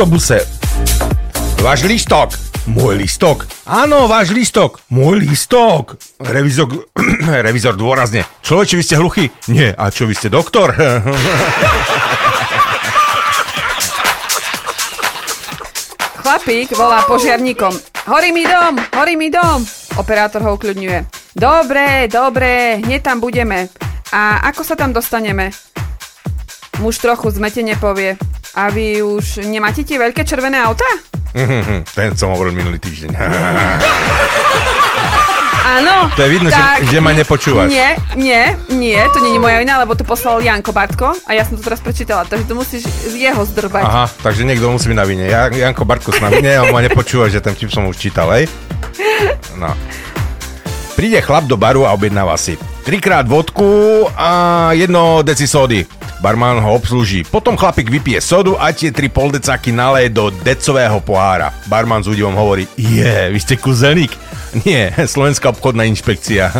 [0.00, 0.48] Autobuse.
[1.60, 2.32] Váš lístok.
[2.72, 3.44] Môj lístok.
[3.68, 4.80] Áno, váš lístok.
[4.88, 6.00] Môj lístok.
[6.16, 6.88] Revizor,
[7.44, 8.24] revizor dôrazne.
[8.40, 9.28] Človeče, vy ste hluchý?
[9.52, 9.76] Nie.
[9.76, 10.72] A čo, vy ste doktor?
[16.24, 17.76] Chlapík volá požiarníkom.
[18.08, 19.60] Horí mi dom, horí mi dom.
[20.00, 21.12] Operátor ho ukľudňuje.
[21.36, 23.68] Dobre, dobre, hneď tam budeme.
[24.16, 25.52] A ako sa tam dostaneme?
[26.80, 28.16] Muž trochu zmetene povie.
[28.60, 30.84] A vy už nemáte tie veľké červené auta?
[31.96, 33.08] Ten som hovoril minulý týždeň.
[35.70, 36.10] Áno.
[36.12, 37.70] To je vidno, že- že ma nepočúvaš.
[37.70, 41.46] Nie, nie, nie, to nie je moja vina, lebo to poslal Janko Bartko a ja
[41.46, 43.80] som to teraz prečítala, takže to musíš z jeho zdrbať.
[43.80, 45.24] Aha, takže niekto musí byť na vine.
[45.24, 48.50] Ja, Janko Bartko na vine, on ma nepočúva, že ten vtip som už čítal, hej?
[49.54, 49.70] No.
[50.92, 53.64] Príde chlap do baru a objednáva si trikrát vodku
[54.10, 54.30] a
[54.74, 55.86] jedno deci sody.
[56.20, 57.24] Barman ho obslúži.
[57.24, 61.48] Potom chlapík vypije sodu a tie tri poldecáky naleje do decového pohára.
[61.64, 64.12] Barman s údivom hovorí, je, vy ste kuzeník.
[64.68, 66.52] Nie, Slovenská obchodná inšpekcia.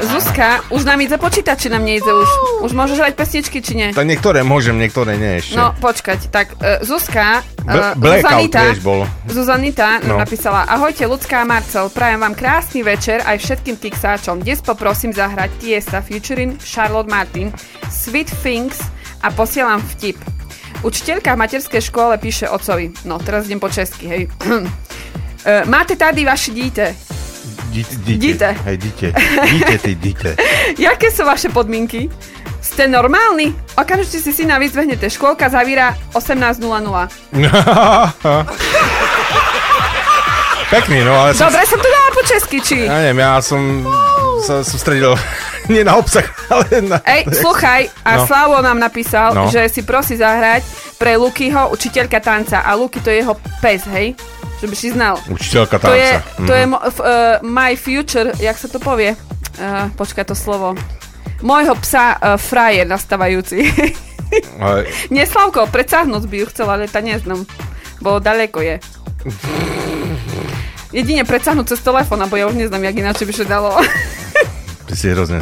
[0.00, 2.28] Zuzka, už nám ide počítať, či nám nejde už.
[2.64, 3.88] Už môžeš hrať pesničky, či nie?
[3.92, 5.56] tak niektoré môžem, niektoré nie ešte.
[5.56, 9.00] No, počkať, tak uh, Zuzka, uh, blackout Zuzanita, bol.
[9.26, 10.16] Zuzanita nám No.
[10.18, 14.40] napísala Ahojte, ľudská a Marcel, prajem vám krásny večer aj všetkým kiksáčom.
[14.42, 17.48] Dnes poprosím zahrať Tiesta featuring Charlotte Martin,
[17.88, 18.80] Sweet Things
[19.20, 20.16] a posielam vtip.
[20.80, 24.22] Učiteľka v materskej škole píše ocovi, no teraz idem po česky, hej.
[25.72, 26.96] Máte tady vaše dítě.
[27.68, 28.48] Dite, dite.
[28.64, 29.12] Hej, dite.
[29.44, 30.30] Dite, ty, dite.
[30.80, 32.08] Jaké sú vaše podmienky?
[32.60, 33.52] Ste normálni?
[33.76, 35.08] Okamžite si syna vyzvehnete.
[35.08, 36.64] Škôlka zavíra 18.00.
[40.70, 42.86] Pekný, no ale Dobre, som to dala po česky, či?
[42.86, 43.82] ja neviem, ja som
[44.40, 45.14] sa sústredil
[45.72, 46.98] nie na obsah, ale na...
[47.02, 48.24] Ej, sluchaj, a No.
[48.24, 49.46] Slavo nám napísal, No.
[49.46, 50.64] že si prosí zahrať
[50.96, 52.60] pre Lukyho učiteľka tanca.
[52.60, 54.12] A Luky to je jeho pes, hej?
[54.58, 55.14] Že by si znal.
[55.26, 56.44] Učiteľka To je, tanca.
[56.44, 57.06] To je mo- f, uh,
[57.40, 59.16] my future, jak sa to povie?
[59.56, 60.76] Uh, počkaj to slovo.
[61.40, 63.64] Môjho psa uh, frajer nastávajúci.
[64.62, 67.42] Ale Nie, Slavko, predsahnuť by ju chcela, ale tá neznám.
[67.98, 68.76] Bo daleko je.
[70.92, 73.78] Jedine predsahnuť cez telefón, bo ja už neznám, jak ináč by sa dalo.
[74.90, 75.38] Ty si hrozne...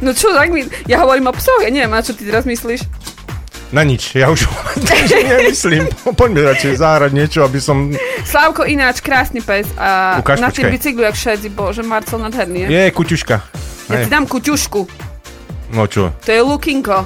[0.00, 0.64] No čo, tak mi...
[0.88, 2.88] Ja hovorím o psoch, ja neviem, na čo ty teraz myslíš.
[3.68, 4.48] Na nič, ja už
[5.28, 5.92] nemyslím.
[6.16, 7.92] Poďme radšej zahrať niečo, aby som...
[8.24, 12.64] Slavko ináč, krásny pes a Ukáž, na tým bicyklu, jak všetci, bože, Marcel nadherný.
[12.64, 12.72] Je.
[12.72, 13.36] Je, kuťuška.
[13.92, 14.04] Ja Hej.
[14.04, 14.80] ti dám kuťušku,
[15.76, 16.16] No čo?
[16.24, 17.04] to je Lukinko.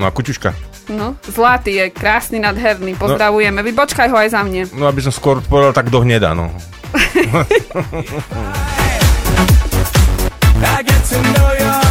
[0.00, 0.56] No a kuťuška.
[0.88, 3.60] No, zlatý je, krásny, nadherný, pozdravujeme.
[3.60, 4.64] Vy počkaj ho aj za mne.
[4.72, 6.48] No aby som skôr povedal tak do hneda, no.
[10.62, 11.85] I get to know your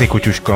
[0.00, 0.54] pekný, kuťuško.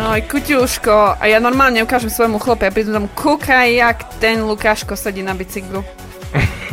[0.00, 1.20] No aj kuťuško.
[1.20, 5.36] A ja normálne ukážem svojmu chlape a prídu tam, kúkaj, jak ten Lukáško sedí na
[5.36, 5.84] bicyklu.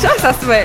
[0.00, 0.64] Čo sa sme?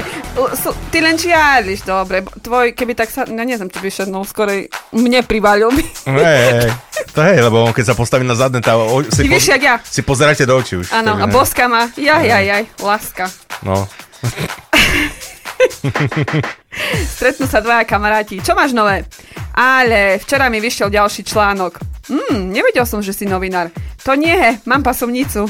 [0.87, 2.23] Ty len čiališ, dobre.
[2.23, 5.83] Tvoj, keby tak sa, ja neviem, či by šednul, skorej mne privalil by.
[6.07, 6.71] Hej,
[7.11, 9.75] to hej, lebo on keď sa postaví na zadné, tá, o, si, Ty jak ja.
[9.83, 10.87] si pozerajte do očí už.
[10.95, 11.91] Áno, a boska ma.
[11.99, 13.27] Jaj, jaj, jaj, láska.
[13.59, 13.83] No,
[17.07, 18.41] Stretnú sa dvaja kamaráti.
[18.43, 19.05] Čo máš nové?
[19.55, 21.79] Ale včera mi vyšiel ďalší článok.
[22.05, 23.71] Hmm, nevedel som, že si novinár.
[24.05, 24.37] To nie,
[24.69, 25.49] mám pasovnicu.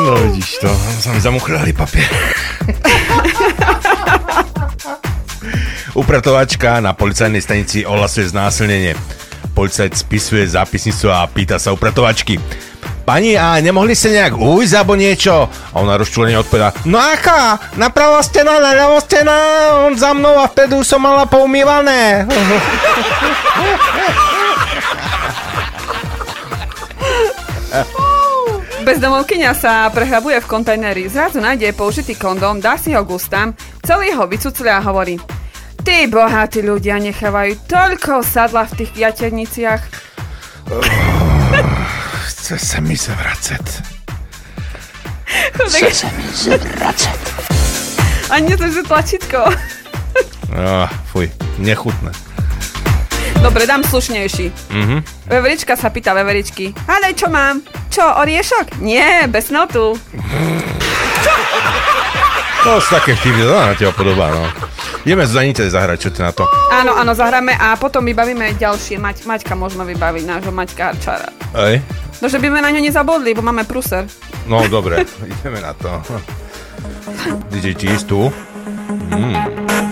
[0.00, 0.70] no vidíš to,
[1.04, 2.08] sa mi zamuchrali papier.
[5.96, 8.92] Upratovačka na policajnej stanici ohlasuje znásilnenie.
[9.56, 12.36] Policajt spisuje zápisnicu a pýta sa upratovačky.
[13.06, 15.46] Pani, a nemohli ste nejak ujsť alebo niečo?
[15.46, 17.54] A ona rozčulene odpovedá, no aká?
[17.78, 19.36] Napravo stena, naľavo stena,
[19.86, 22.26] on za mnou a už som mala poumývané.
[28.82, 33.54] Bezdomovkyňa sa prehrabuje v kontajneri, zrazu nájde použitý kondóm, dá si ho k ústam,
[33.86, 35.14] celý ho vycuclia a hovorí
[35.86, 39.82] Tí bohatí ľudia nechávajú toľko sadla v tých jaterniciach.
[42.46, 43.66] Chce sa mi zvracať.
[45.66, 46.22] Chce sa mi
[48.30, 49.50] A nie to, že tlačítko.
[50.54, 51.26] Oh, fuj,
[51.58, 52.14] nechutné.
[53.42, 54.54] Dobre, dám slušnejší.
[54.70, 55.26] Mhm.
[55.26, 56.70] Veverička sa pýta veveričky.
[56.86, 57.66] Ale čo mám?
[57.90, 58.78] Čo, oriešok?
[58.78, 59.98] Nie, bez notu.
[62.66, 64.42] To sú také vtipy, to na teba podobá, no.
[65.06, 66.50] Ideme z Zanite zahrať, čo ty na to?
[66.74, 68.98] Áno, áno, zahráme a potom vybavíme ďalšie.
[68.98, 71.30] Mať, Maťka možno vybaviť, nášho Maťka Arčara.
[71.62, 71.78] Ej?
[72.18, 74.10] No, že by sme na ňo nezabudli, bo máme pruser.
[74.50, 75.06] No dobre,
[75.38, 76.02] ideme na to.
[77.54, 78.34] DJ Cheese tu.
[79.14, 79.85] No.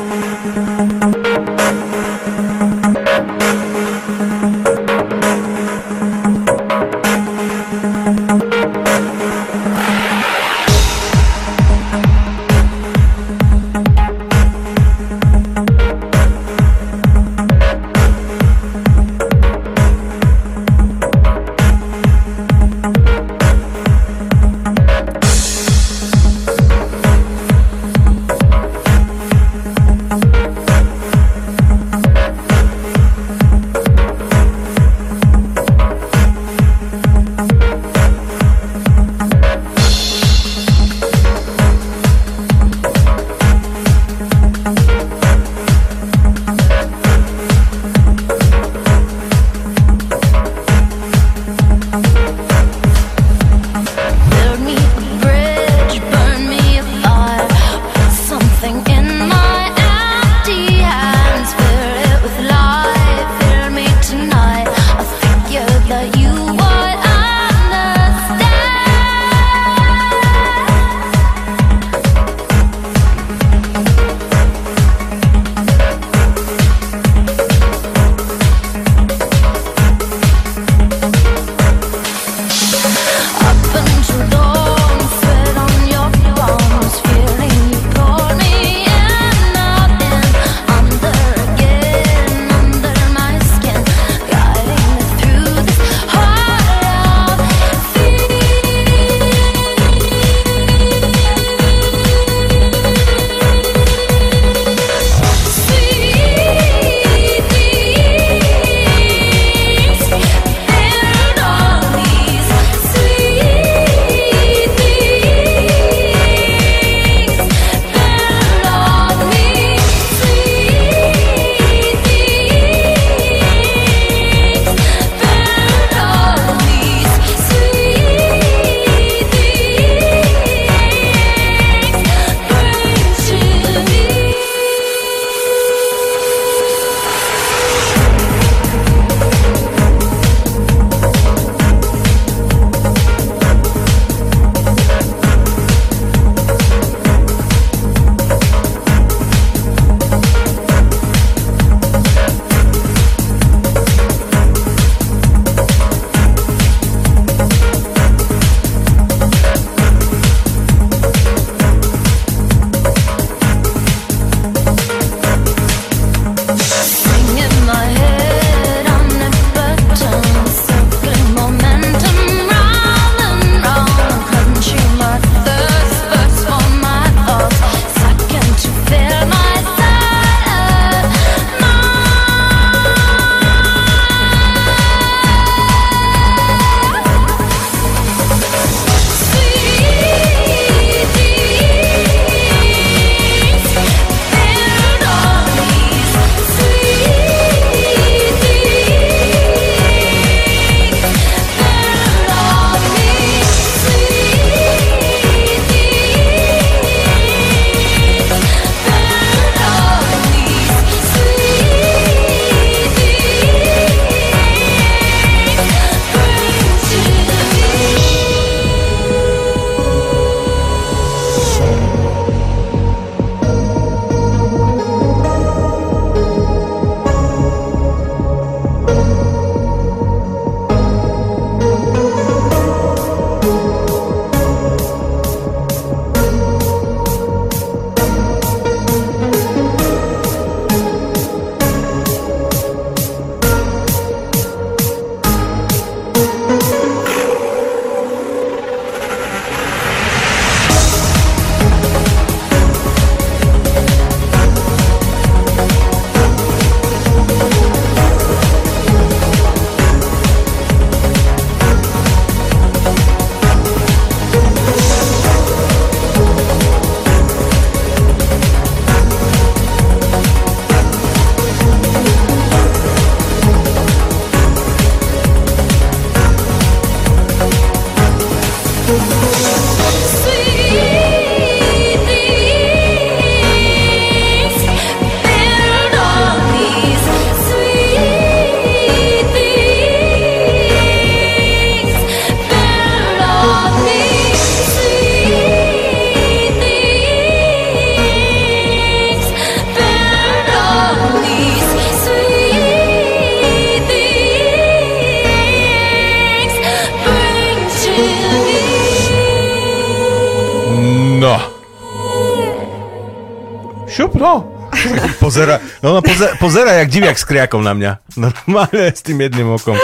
[315.85, 317.93] No, no pozera, pozera jak diviak s kriakom na mňa.
[318.16, 319.76] Normálne s tým jedným okom.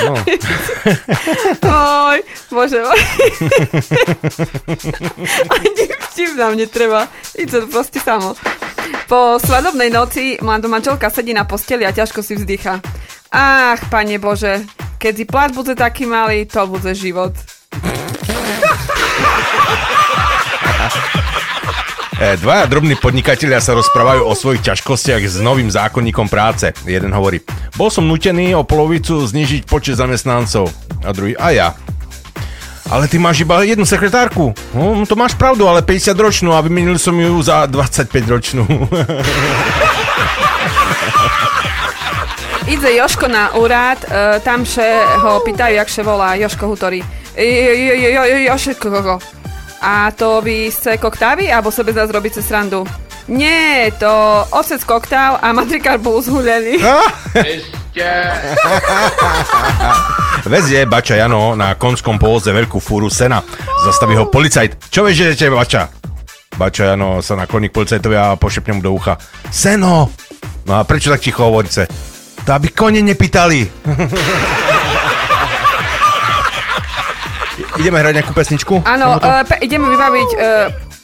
[0.00, 0.16] No.
[2.08, 2.18] Oj,
[2.48, 2.80] bože.
[5.52, 7.12] Ani vtip nám netreba.
[7.36, 8.32] Ide to proste samo.
[9.06, 12.80] Po svadobnej noci mladá manželka sedí na posteli a ťažko si vzdycha.
[13.32, 14.64] Ach, pane Bože,
[14.96, 17.36] keď si plat bude taký malý, to bude život.
[22.22, 26.70] Dvaja drobní podnikatelia sa rozprávajú o svojich ťažkostiach s novým zákonníkom práce.
[26.86, 27.42] Jeden hovorí,
[27.74, 30.70] bol som nutený o polovicu znižiť počet zamestnancov.
[31.02, 31.68] A druhý, a ja.
[32.86, 34.54] Ale ty máš iba jednu sekretárku.
[34.70, 38.62] No, to máš pravdu, ale 50 ročnú a vymenil som ju za 25 ročnú.
[42.70, 44.86] Ide Joško na úrad, e, tam še
[45.26, 46.70] ho pýtajú, jak še volá Joško
[48.22, 49.41] jo- Joško.
[49.82, 52.86] A to vy ste koktávy, alebo sebe zase robíte srandu?
[53.26, 54.10] Nie, to
[54.50, 56.78] otec koktáv a matrikár bol zhulený.
[60.42, 63.42] Vezie Bača Jano na konskom povoze veľkú fúru sena.
[63.86, 64.90] Zastaví ho policajt.
[64.90, 65.86] Čo vieš, že Bača?
[66.58, 69.18] Bača Jano sa nakloní k policajtovi a pošepne mu do ucha.
[69.50, 70.10] Seno!
[70.66, 71.86] No a prečo tak ticho hovoríte?
[72.42, 73.66] To aby kone nepýtali.
[77.80, 78.74] Ideme hrať nejakú pesničku?
[78.84, 80.42] Áno, uh, pe- ideme vybaviť uh,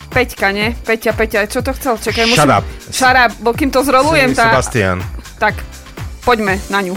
[0.08, 0.72] Peťka, ne?
[0.72, 1.96] Peťa, Peťa, čo to chcel?
[1.96, 2.40] Čakaj, musím...
[2.40, 2.64] Shut up.
[2.92, 4.52] Shut up, bo kým to zrolujem, tá...
[4.52, 5.00] Sebastian.
[5.36, 5.56] Tak,
[6.24, 6.96] poďme na ňu.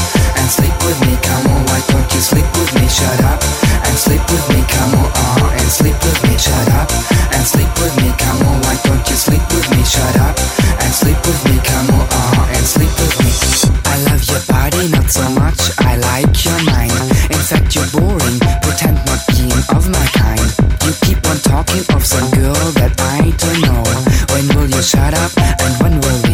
[0.37, 2.87] and sleep with me, come on, why don't you sleep with me?
[2.87, 3.41] Shut up
[3.87, 6.89] and sleep with me, come on, uh and sleep with me, shut up
[7.31, 9.83] and sleep with me, come on, why don't you sleep with me?
[9.83, 10.35] Shut up
[10.81, 13.31] and sleep with me, come on, uh and sleep with me.
[13.85, 15.59] I love your body, not so much.
[15.79, 16.95] I like your mind.
[17.29, 18.39] In fact, you're boring.
[18.63, 20.47] Pretend not being of my kind.
[20.85, 23.83] You keep on talking of some girl that I don't know.
[24.31, 26.30] When will you shut up and when will we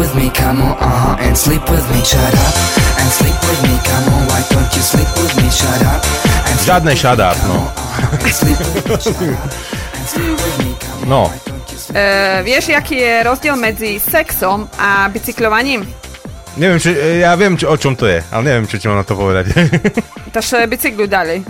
[0.00, 2.00] with me, come on, uh huh, and sleep with me.
[2.00, 2.54] Shut up
[2.96, 5.44] and sleep with me, come on, why don't you sleep with me?
[5.52, 6.00] Shut up
[6.48, 6.96] and Žiadne no.
[6.96, 7.68] Shut up No.
[11.28, 15.82] why don't you sleep Uh, vieš, aký je rozdiel medzi sexom a bicykľovaním?
[16.54, 19.02] Neviem, čo, e, ja viem, čo, o čom to je, ale neviem, čo ti mám
[19.02, 19.50] na to povedať.
[20.34, 21.42] Takže bicykluj ďalej.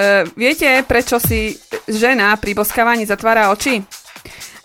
[0.00, 1.52] Uh, viete, prečo si
[1.84, 3.84] žena pri boskávaní zatvára oči?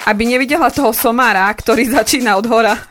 [0.08, 2.80] Aby nevidela toho somára, ktorý začína od hora.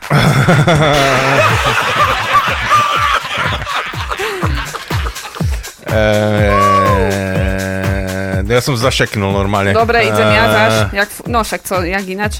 [8.35, 9.71] Eee, ja som zašeknul normálne.
[9.71, 10.73] Dobre, idem ja Eee, zaš.
[10.93, 12.33] Jak, no však co, jak inač.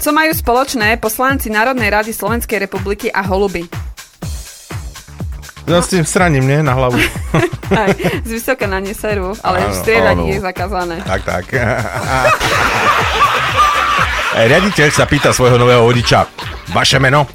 [0.00, 3.64] Co majú spoločné poslanci Národnej rady Slovenskej republiky a holuby?
[5.66, 6.62] Ja s tým straním, nie?
[6.62, 6.94] Na hlavu.
[7.74, 7.90] Aj,
[8.22, 10.30] z vysoka na ne serú, ale Áno, striedať áno.
[10.30, 10.96] je zakázané.
[11.02, 11.44] tak, tak.
[14.36, 16.28] Riaditeľ sa pýta svojho nového vodiča.
[16.70, 17.26] Vaše meno?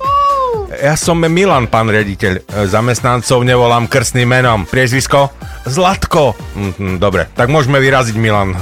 [0.72, 2.48] Ja som Milan, pán riaditeľ.
[2.72, 4.64] Zamestnancov nevolám krstným menom.
[4.64, 5.28] Priezvisko?
[5.68, 6.32] Zlatko.
[6.56, 8.56] Mhm, dobre, tak môžeme vyraziť Milan.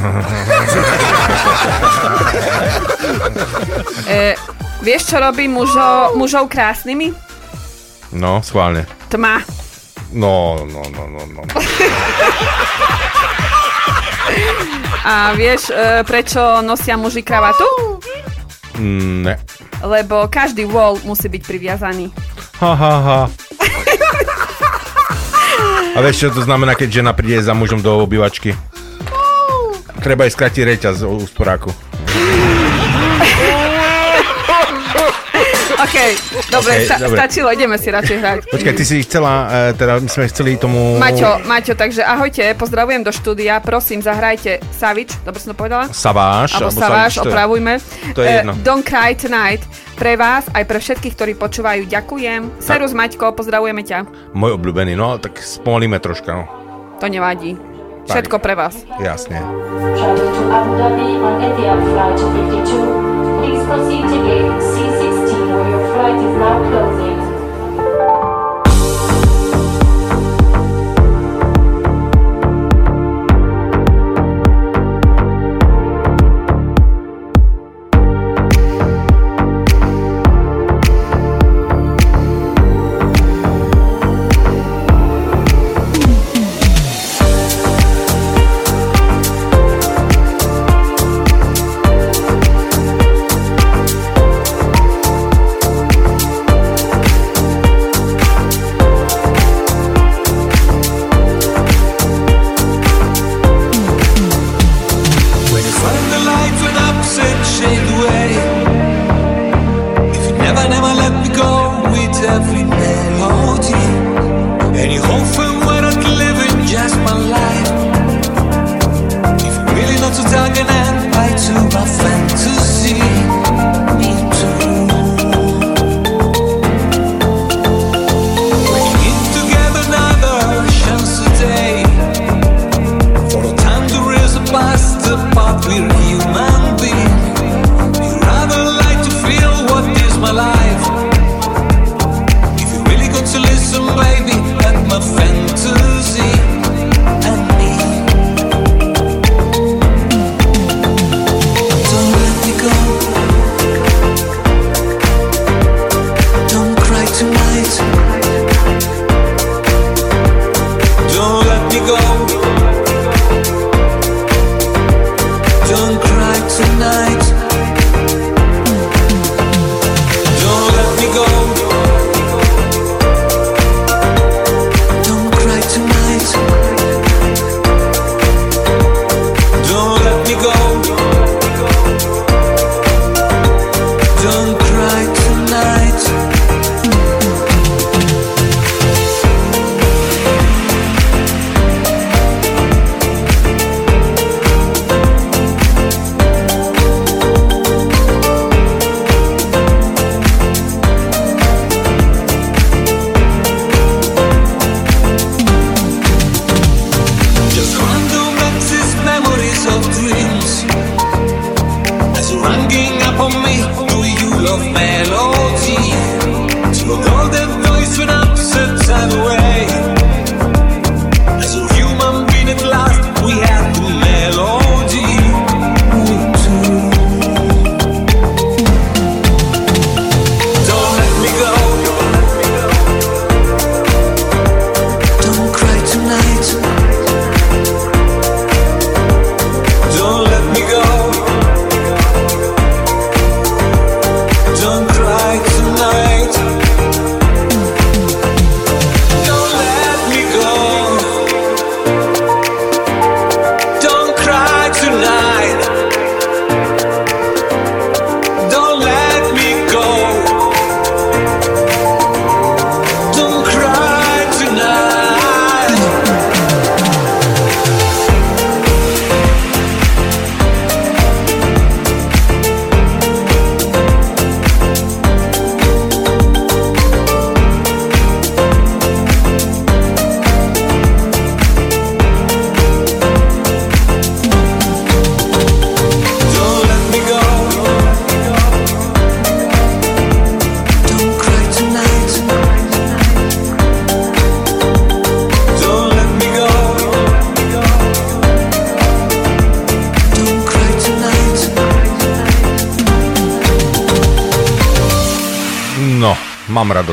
[4.10, 4.34] E,
[4.82, 7.14] vieš, čo robí mužo, mužov krásnymi?
[8.10, 8.90] No, schválne.
[9.10, 9.42] Tma.
[10.14, 11.42] No, no, no, no, no.
[15.06, 17.66] A vieš, e, prečo nosia muži kravatu?
[18.80, 19.42] Ne.
[19.82, 22.14] Lebo každý wall musí byť priviazaný.
[22.62, 23.22] Ha, ha, ha.
[25.98, 28.54] A vieš, čo to znamená, keď žena príde za mužom do obývačky?
[30.00, 31.74] Treba aj skratiť reťaz u sporáku.
[35.80, 35.96] OK,
[36.50, 37.18] dobre, OK, sta- dobre.
[37.18, 38.38] stačilo, ideme si radšej hrať.
[38.48, 39.34] Počkaj, ty si chcela,
[39.66, 40.98] e, teda my sme chceli tomu...
[40.98, 45.88] Maťo, Maťo, takže ahojte, pozdravujem do štúdia, prosím, zahrajte Savič, dobre som to povedala?
[45.90, 46.52] Saváš.
[46.54, 47.74] Alebo alebo Saváš, opravujme.
[48.12, 48.54] to je Eh, jedno.
[48.60, 49.64] Don't Cry Tonight.
[49.96, 52.60] Pre vás, aj pre všetkých, ktorí počúvajú, ďakujem.
[52.60, 54.08] Serus Maťko, pozdravujeme ťa.
[54.32, 56.44] Môj obľúbený, no tak spomalíme troška, no.
[56.98, 57.56] To nevadí.
[58.06, 58.74] Všetko pre vás.
[58.98, 59.38] Jasne.
[59.38, 63.40] Travel to Abu Dhabi on Etihad Flight 52.
[63.40, 65.29] Please proceed to gate C16
[66.00, 67.19] where your flight is now closing.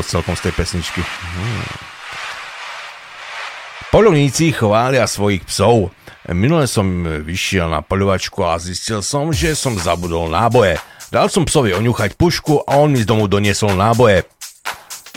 [0.07, 1.01] Celkom z tej pesničky.
[1.03, 1.67] Hmm.
[3.91, 5.91] Polovníci chvália svojich psov.
[6.27, 6.83] Minule som
[7.23, 10.75] vyšiel na poľovačku a zistil som, že som zabudol náboje.
[11.07, 14.27] Dal som psovi oňuchať pušku a on mi z domu doniesol náboje.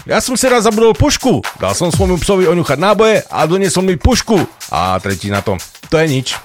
[0.07, 1.43] Ja som si raz zabudol pušku.
[1.59, 4.39] Dal som svojmu psovi oňuchať náboje a doniesol mi pušku.
[4.71, 5.59] A tretí na to.
[5.91, 6.39] To je nič.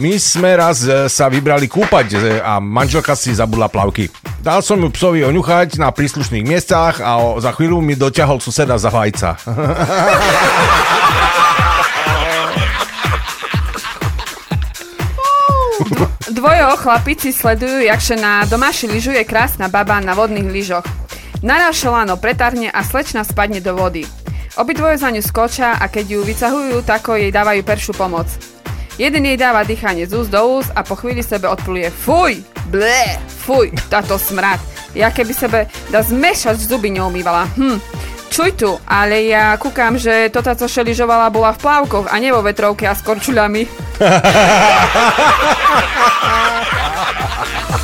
[0.00, 4.12] My sme raz e, sa vybrali kúpať e, a manželka si zabudla plavky.
[4.46, 8.78] Dal som mu psovi oňuchať na príslušných miestach a o- za chvíľu mi doťahol suseda
[8.78, 9.34] za vajca.
[16.30, 20.86] Dvojo chlapici sledujú, jakže na domáši lyžuje krásna baba na vodných lyžoch.
[21.42, 24.06] Naraz šolano pretarne a slečna spadne do vody.
[24.54, 28.30] Obidvoje za ňu skočia a keď ju vycahujú, tako jej dávajú peršiu pomoc.
[28.94, 33.18] Jeden jej dáva dýchanie z úst do úst a po chvíli sebe odpluje Fuj, blé,
[33.46, 34.60] fuj, táto smrad.
[34.96, 37.46] Ja keby sebe da zmešať zuby neumývala.
[37.54, 37.78] Hm,
[38.32, 42.42] čuj tu, ale ja kúkam, že tota, co šeližovala, bola v plávkoch a nie vo
[42.42, 43.66] vetrovke a s korčuľami.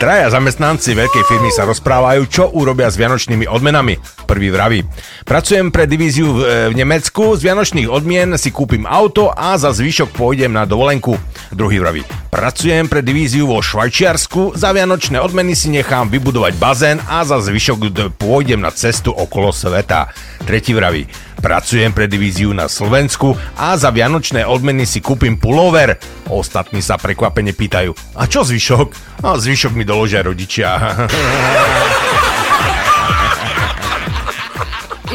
[0.00, 4.00] Traja zamestnanci veľkej firmy sa rozprávajú, čo urobia s vianočnými odmenami.
[4.24, 4.80] Prvý vraví.
[5.28, 10.16] Pracujem pre divíziu v, v Nemecku, z vianočných odmien si kúpim auto a za zvyšok
[10.16, 11.20] pôjdem na dovolenku.
[11.52, 12.00] Druhý vraví.
[12.32, 18.16] Pracujem pre divíziu vo Švajčiarsku, za vianočné odmeny si nechám vybudovať bazén a za zvyšok
[18.16, 20.16] pôjdem na cestu okolo sveta.
[20.48, 21.04] Tretí vraví.
[21.40, 25.96] Pracujem pre divíziu na Slovensku a za vianočné odmeny si kúpim pullover.
[26.28, 28.92] Ostatní sa prekvapene pýtajú, a čo zvyšok?
[29.24, 30.76] A zvyšok mi doložia rodičia.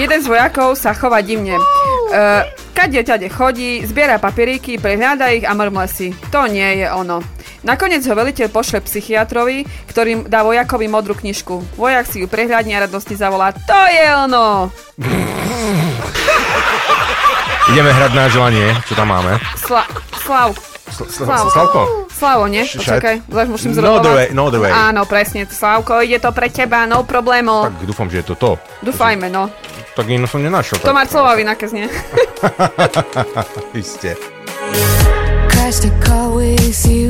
[0.01, 1.61] Jeden z vojakov sa chová divne.
[2.07, 6.13] Uh, kade ťade chodí, zbiera papieríky, prehľada ich a mrmle si.
[6.29, 7.19] To nie je ono.
[7.61, 11.75] Nakoniec ho veliteľ pošle psychiatrovi, ktorým dá vojakovi modrú knižku.
[11.75, 14.69] Vojak si ju prehľadne a radostne zavolá To je ono!
[17.67, 19.41] Ideme hrať na želanie, čo tam máme.
[19.57, 20.53] Sla- Slav.
[20.85, 21.49] Sl- sl- Slavo.
[21.49, 21.81] Slavko?
[22.07, 22.61] Slavo, nie?
[22.63, 23.99] Počakaj, zvlášť musím No zrobovať.
[23.99, 24.71] other way, no other way.
[24.71, 25.43] Áno, presne.
[25.43, 27.65] Slavko, ide to pre teba, no problémo.
[27.67, 28.51] Tak dúfam, že je to to.
[28.79, 29.49] Dúfajme, no.
[29.95, 30.83] Tak ino som nenašiel.
[30.83, 31.87] To má slova vynakaz, nie?
[33.79, 34.19] Isté.
[35.47, 37.07] Crashed a car with you.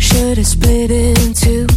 [0.00, 1.68] Should have split in two.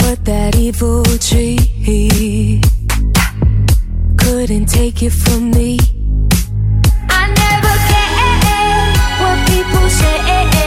[0.00, 1.60] But that evil tree
[4.16, 5.76] couldn't take it from me.
[7.12, 8.88] I never care
[9.20, 10.59] what people say.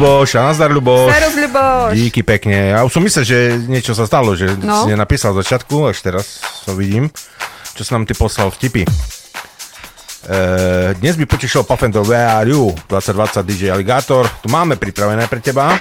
[0.00, 1.12] Ľuboš, a nazdar Ľuboš.
[1.12, 1.92] Serus, Ľuboš.
[1.92, 2.72] Díky pekne.
[2.72, 4.88] Ja už som myslel, že niečo sa stalo, že No.
[4.88, 7.12] si nenapísal začiatku, až teraz to vidím.
[7.76, 8.88] Čo si nám ty poslal vtipy.
[10.24, 14.24] Uh, dnes by potešil Puffin do VRU 2020 DJ Alligator.
[14.40, 15.76] Tu máme pripravené pre teba.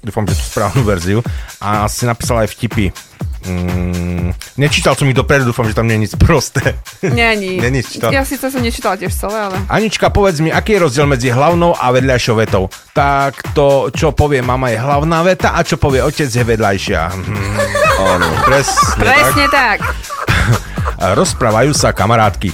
[0.00, 1.20] Dúfam, že tú správnu verziu.
[1.60, 2.88] A si napísal aj vtipy.
[3.44, 6.80] Mm, nečítal som ich dopredu, dúfam, že tam nie je nič prosté.
[7.02, 7.56] Není.
[7.64, 8.12] Není čítať.
[8.12, 9.56] Ja síce som nečítala tiež celé, ale...
[9.72, 12.68] Anička, povedz mi, aký je rozdiel medzi hlavnou a vedľajšou vetou?
[12.92, 17.00] Tak to, čo povie mama, je hlavná veta a čo povie otec, je vedľajšia.
[18.00, 19.78] Áno, presne, Presne tak.
[19.80, 19.88] tak.
[21.20, 22.52] Rozprávajú sa kamarátky.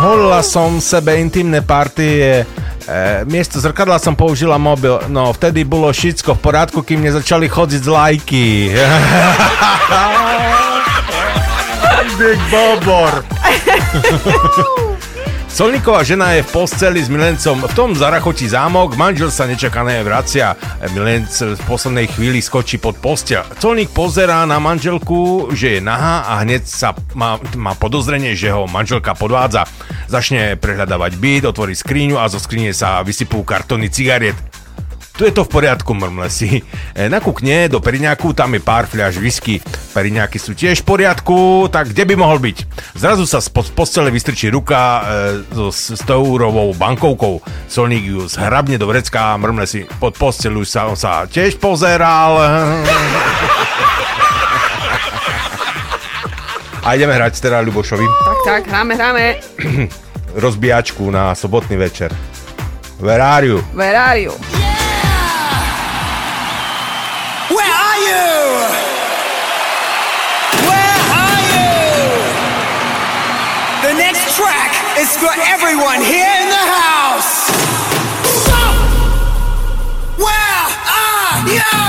[0.00, 2.48] Holila som sebe intimné partie,
[2.82, 7.78] E, miesto zrkadla som použila mobil, no vtedy bolo všetko v porádku, kým nezačali chodiť
[7.78, 8.46] z lajky.
[12.18, 13.24] Big Bobor.
[15.52, 20.56] Solníková žena je v posteli s milencom, v tom zarachotí zámok, manžel sa nečakané vracia.
[20.96, 23.44] Milenc v poslednej chvíli skočí pod postel.
[23.60, 28.64] Colník pozerá na manželku, že je nahá a hneď sa má, má podozrenie, že ho
[28.64, 29.68] manželka podvádza.
[30.08, 34.51] Začne prehľadávať byt, otvorí skriňu a zo skrine sa vysypú kartóny cigariet.
[35.12, 36.64] Tu je to v poriadku, mrmle si.
[36.96, 39.60] E, nakúkne do periňáku, tam je pár fľaš whisky.
[39.92, 42.56] Periňáky sú tiež v poriadku, tak kde by mohol byť?
[42.96, 45.02] Zrazu sa spod postele vystrčí ruka e,
[45.52, 47.44] so 100 eurovou bankovkou.
[47.68, 52.40] Solník ju zhrabne do vrecka, mrmle si pod postelu sa, on sa tiež pozeral.
[56.82, 59.38] A ideme hrať teda Ľubošovi Tak, tak, hráme, hráme.
[60.34, 62.10] rozbíjačku na sobotný večer.
[62.98, 63.60] Where are you?
[63.76, 64.32] Where are you?
[68.12, 68.32] You?
[70.68, 71.72] Where are you?
[73.86, 77.32] The next track is for everyone here in the house.
[78.44, 78.74] Stop!
[80.18, 81.81] Where are you?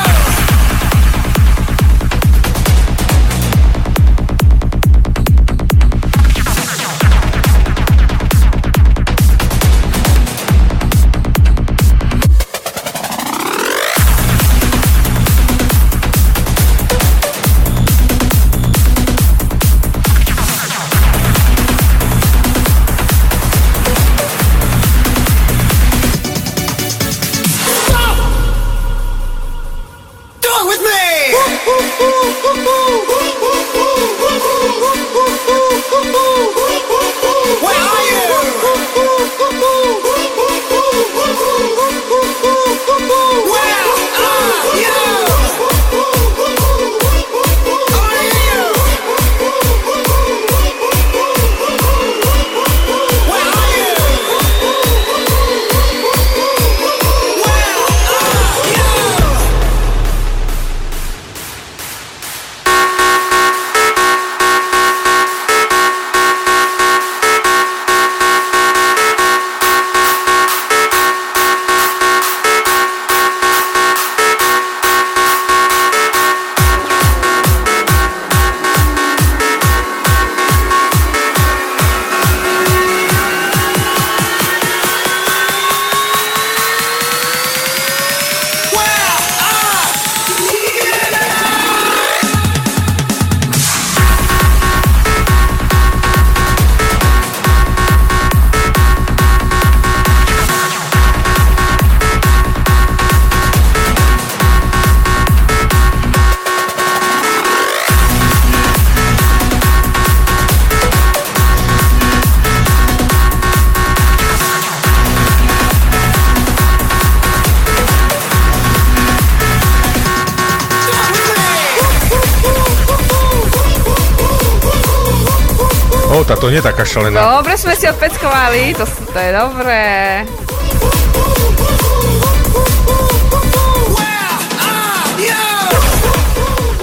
[126.43, 127.39] O, táto nie taká šalená.
[127.39, 129.83] Dobre sme si odpeckovali, to, to je dobré.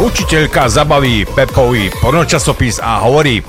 [0.00, 3.44] Učiteľka zabaví Pepovi pornočasopis a hovorí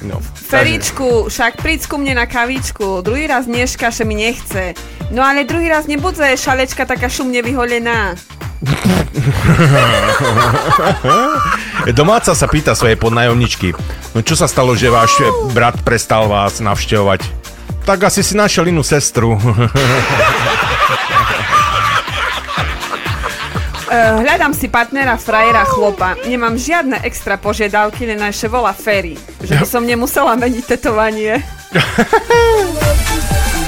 [0.00, 3.04] No, Feričku, však príď ku mne na kavičku.
[3.04, 4.72] Druhý raz dneška, že mi nechce.
[5.12, 8.16] No ale druhý raz nebude šalečka taká šumne vyholená.
[11.96, 13.72] Domáca sa pýta svojej podnajomničky,
[14.12, 15.16] no čo sa stalo, že váš
[15.56, 17.24] brat prestal vás navštevovať?
[17.88, 19.36] Tak asi si našiel inú sestru.
[23.90, 26.14] Uh, hľadám si partnera, frajera, chlopa.
[26.22, 29.18] Nemám žiadne extra požiadavky, len ešte volá Ferry.
[29.42, 31.42] Že by som nemusela meniť tetovanie.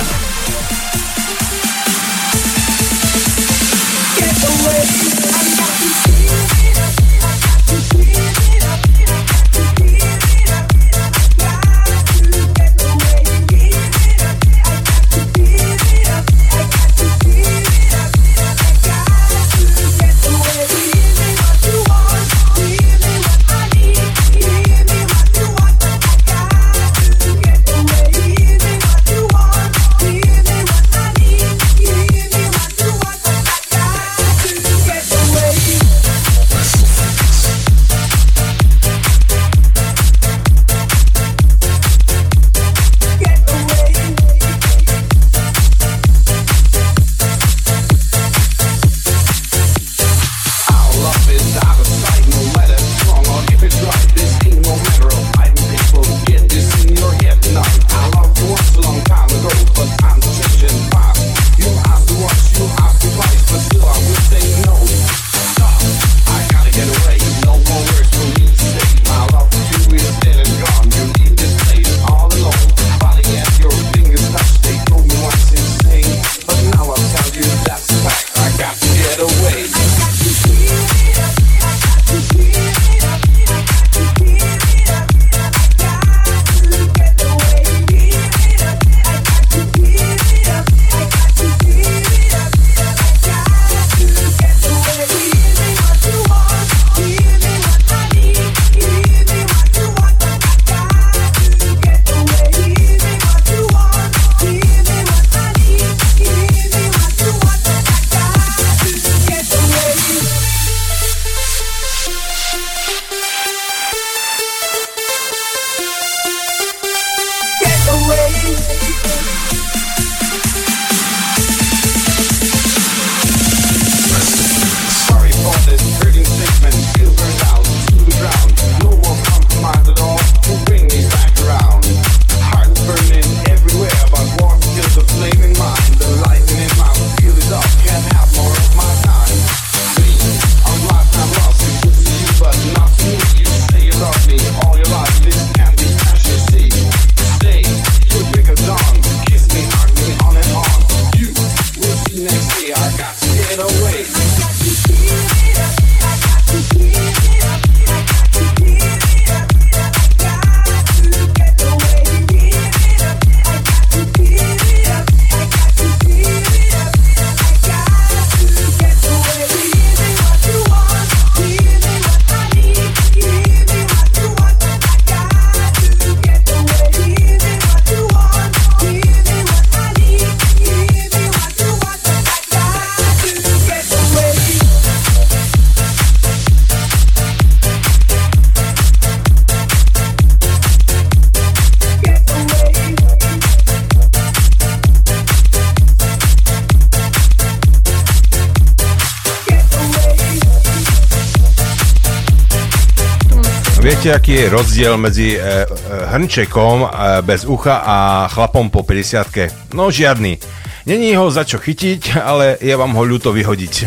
[204.03, 205.63] Viete, aký je rozdiel medzi e, e,
[206.11, 206.89] hrnčekom e,
[207.23, 210.43] bez ucha a chlapom po 50 No žiadny.
[210.91, 213.87] Není ho za čo chytiť, ale je vám ho ľúto vyhodiť.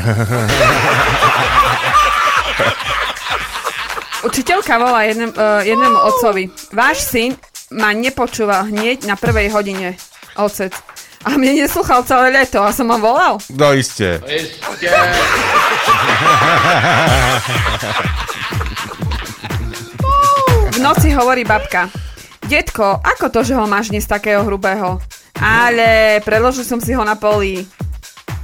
[4.32, 6.48] Učiteľka volá jednem, uh, jednému otcovi.
[6.72, 7.36] Váš syn
[7.76, 10.00] ma nepočúval hneď na prvej hodine.
[10.40, 10.72] Otec.
[11.28, 13.36] A mne neslúchal celé leto a som ho volal.
[13.52, 14.24] No iste.
[20.76, 21.88] V noci hovorí babka.
[22.44, 25.00] Detko, ako to, že ho máš dnes takého hrubého?
[25.40, 27.64] Ale preložil som si ho na poli.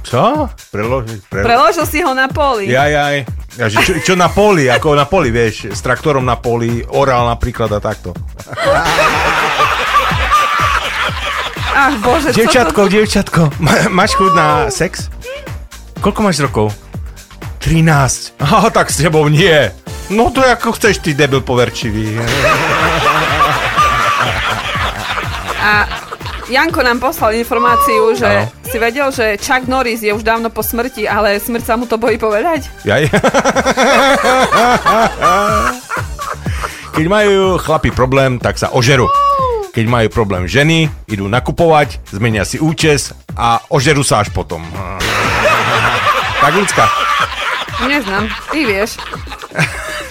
[0.00, 0.48] Čo?
[0.72, 1.28] Preložiť?
[1.28, 1.44] Pre...
[1.44, 2.72] Preložil si ho na poli.
[2.72, 3.16] Jaj, jaj.
[3.60, 7.28] Ja, že čo, čo na poli, ako na poli, vieš, s traktorom na poli, orál
[7.28, 8.16] napríklad a takto.
[11.76, 13.44] Ach bože, Dievčatko, čo to...
[13.92, 15.12] máš chuť na sex?
[16.00, 16.72] Koľko máš rokov?
[17.60, 18.40] 13.
[18.40, 19.81] Aha, tak s tebou nie.
[20.12, 22.20] No to ako chceš, ty debil poverčivý.
[25.62, 25.88] A
[26.52, 28.52] Janko nám poslal informáciu, že Áno.
[28.68, 31.96] si vedel, že Chuck Norris je už dávno po smrti, ale smrť sa mu to
[31.96, 32.68] bojí povedať?
[32.84, 33.08] Jaj.
[36.92, 39.08] Keď majú chlapi problém, tak sa ožerú.
[39.72, 44.60] Keď majú problém ženy, idú nakupovať, zmenia si účes a ožerú sa až potom.
[46.44, 46.84] Tak ľudská.
[47.88, 49.00] Neznám, ty vieš.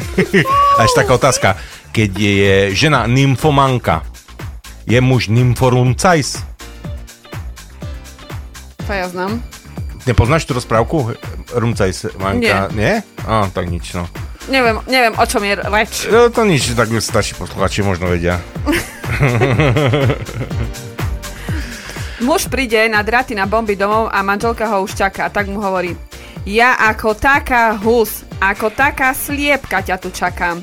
[0.77, 1.49] A ešte taká otázka.
[1.91, 4.03] Keď je žena nymfomanka,
[4.87, 6.39] je muž nymforuncajs?
[8.87, 9.43] To ja znam.
[10.07, 11.13] Nepoznáš tú rozprávku?
[11.53, 12.71] Rumcajs, manka?
[12.73, 13.05] Nie.
[13.27, 14.09] Á, tak nič, no.
[14.49, 16.09] Neviem, neviem, o čom je reč.
[16.09, 18.41] No, to nič, tak starší posluchači možno vedia.
[22.25, 25.29] Muž príde na draty na bomby domov a manželka ho už čaká.
[25.29, 25.97] Tak mu hovorí,
[26.45, 30.61] ja ako taká hus, ako taká sliepka ťa tu čakám.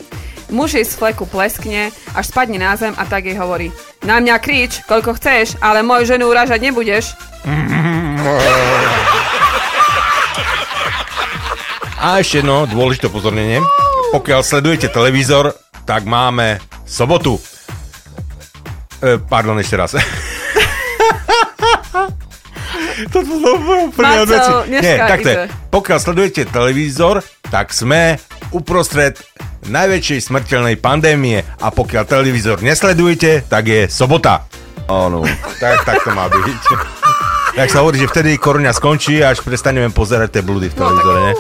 [0.49, 3.69] Muž jej z fleku pleskne, až spadne na zem a tak jej hovorí,
[4.03, 7.13] na mňa krič, koľko chceš, ale moju ženu uražať nebudeš.
[11.99, 13.59] A ešte jedno dôležité upozornenie.
[14.15, 15.51] Pokiaľ sledujete televízor,
[15.83, 17.43] tak máme sobotu.
[19.03, 19.99] E, pardon, ešte raz.
[23.07, 23.49] to bolo
[23.87, 24.53] úplne Marcel, od veci.
[24.67, 25.37] dneska Nie, takto je.
[25.71, 28.19] Pokiaľ sledujete televízor, tak sme
[28.51, 29.21] uprostred
[29.69, 34.49] najväčšej smrteľnej pandémie a pokiaľ televízor nesledujete, tak je sobota.
[34.89, 35.23] Áno.
[35.61, 36.63] Tak, tak to má byť.
[37.49, 41.21] Tak sa hovorí, že vtedy korona skončí a až prestaneme pozerať tie blúdy v televízore,
[41.27, 41.33] ne?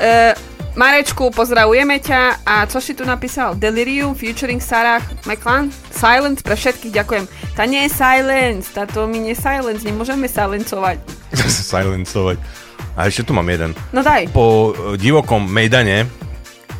[0.00, 0.32] E,
[0.78, 3.58] Marečku, pozdravujeme ťa a čo si tu napísal?
[3.58, 5.74] Delirium featuring Sarah McLan?
[5.90, 7.24] Silence pre všetkých, ďakujem.
[7.58, 11.02] Tá nie je silence, táto my nie silence, nemôžeme silencovať.
[11.74, 12.38] Silencovať.
[12.94, 13.74] A ešte tu mám jeden.
[13.90, 14.30] No daj.
[14.30, 16.06] Po e, divokom Mejdane,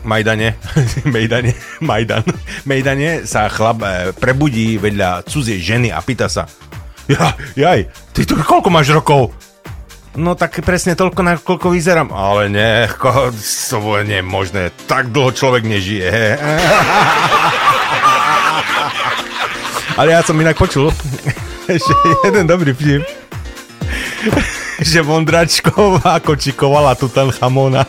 [0.07, 0.55] Majdane,
[1.15, 1.53] Mejdane,
[1.83, 2.25] Majdan,
[2.71, 6.47] Mejdane sa chlap e, prebudí vedľa cudzej ženy a pýta sa
[7.11, 9.35] ja, jaj, ty tu koľko máš rokov?
[10.19, 12.11] No tak presne toľko, na koľko vyzerám.
[12.11, 12.51] Ale
[12.99, 14.75] ko, to nie je možné.
[14.91, 16.11] Tak dlho človek nežije.
[20.01, 20.89] Ale ja som inak počul
[21.69, 21.93] ešte
[22.25, 23.05] jeden dobrý vtip
[24.91, 27.85] že Vondračková kočikovala Tutanchamona.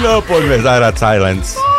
[0.00, 1.69] No poďme zahrať Silence.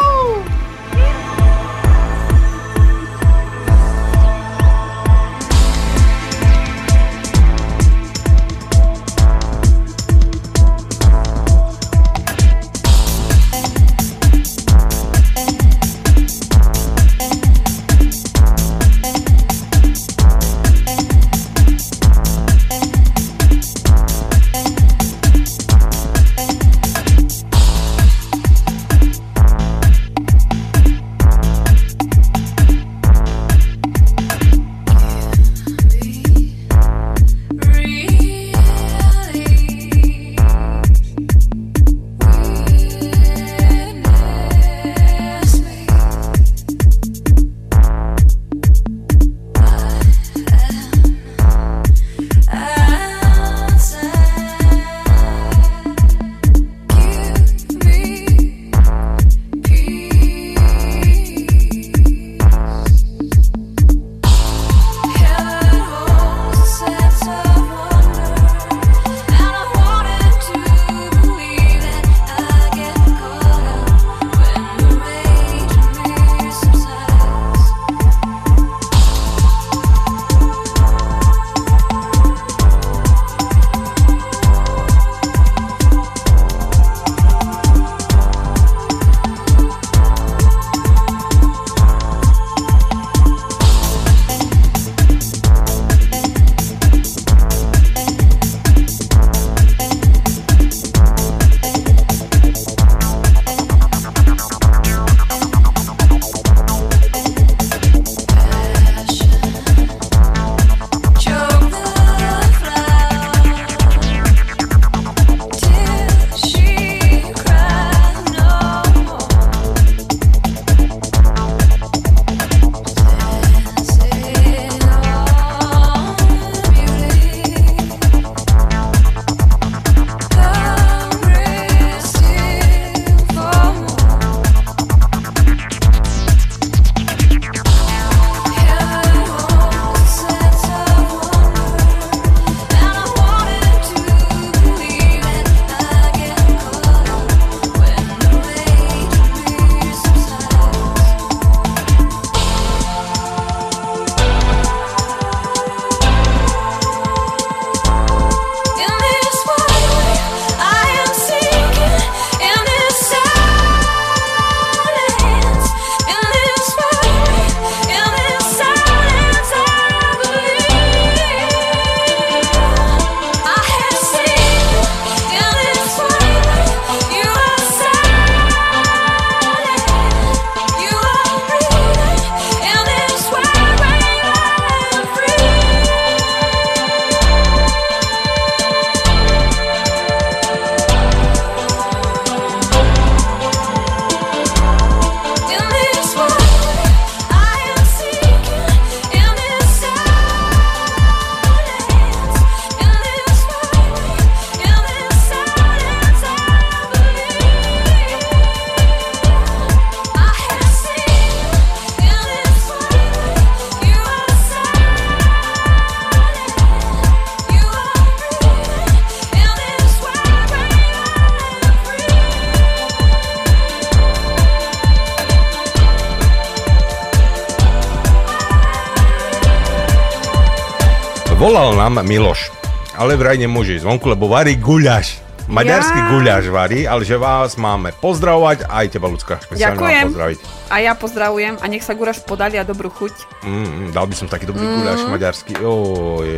[231.81, 232.53] Nám Miloš,
[232.93, 235.17] ale vraj nemôže ísť vonku, lebo varí guľaš.
[235.49, 236.07] Maďarský Ja.
[236.07, 240.05] guľaš varí, ale že vás máme pozdravovať, aj teba ľudská Ďakujem.
[240.07, 240.39] pozdraviť.
[240.69, 243.41] A ja pozdravujem a nech sa guraš podali a dobrú chuť.
[243.41, 244.75] Mm, mm, dal by som taký dobrý Mhm.
[244.77, 245.53] guľaš maďarský.
[245.59, 246.29] Oj.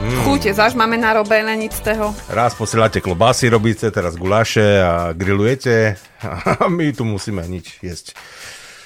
[0.00, 0.20] Mm.
[0.24, 2.14] Chuť, záž máme narobené nic z toho.
[2.28, 5.98] Raz posielate klobásy, robíte teraz guláše a grillujete
[6.54, 8.14] a my tu musíme nič jesť.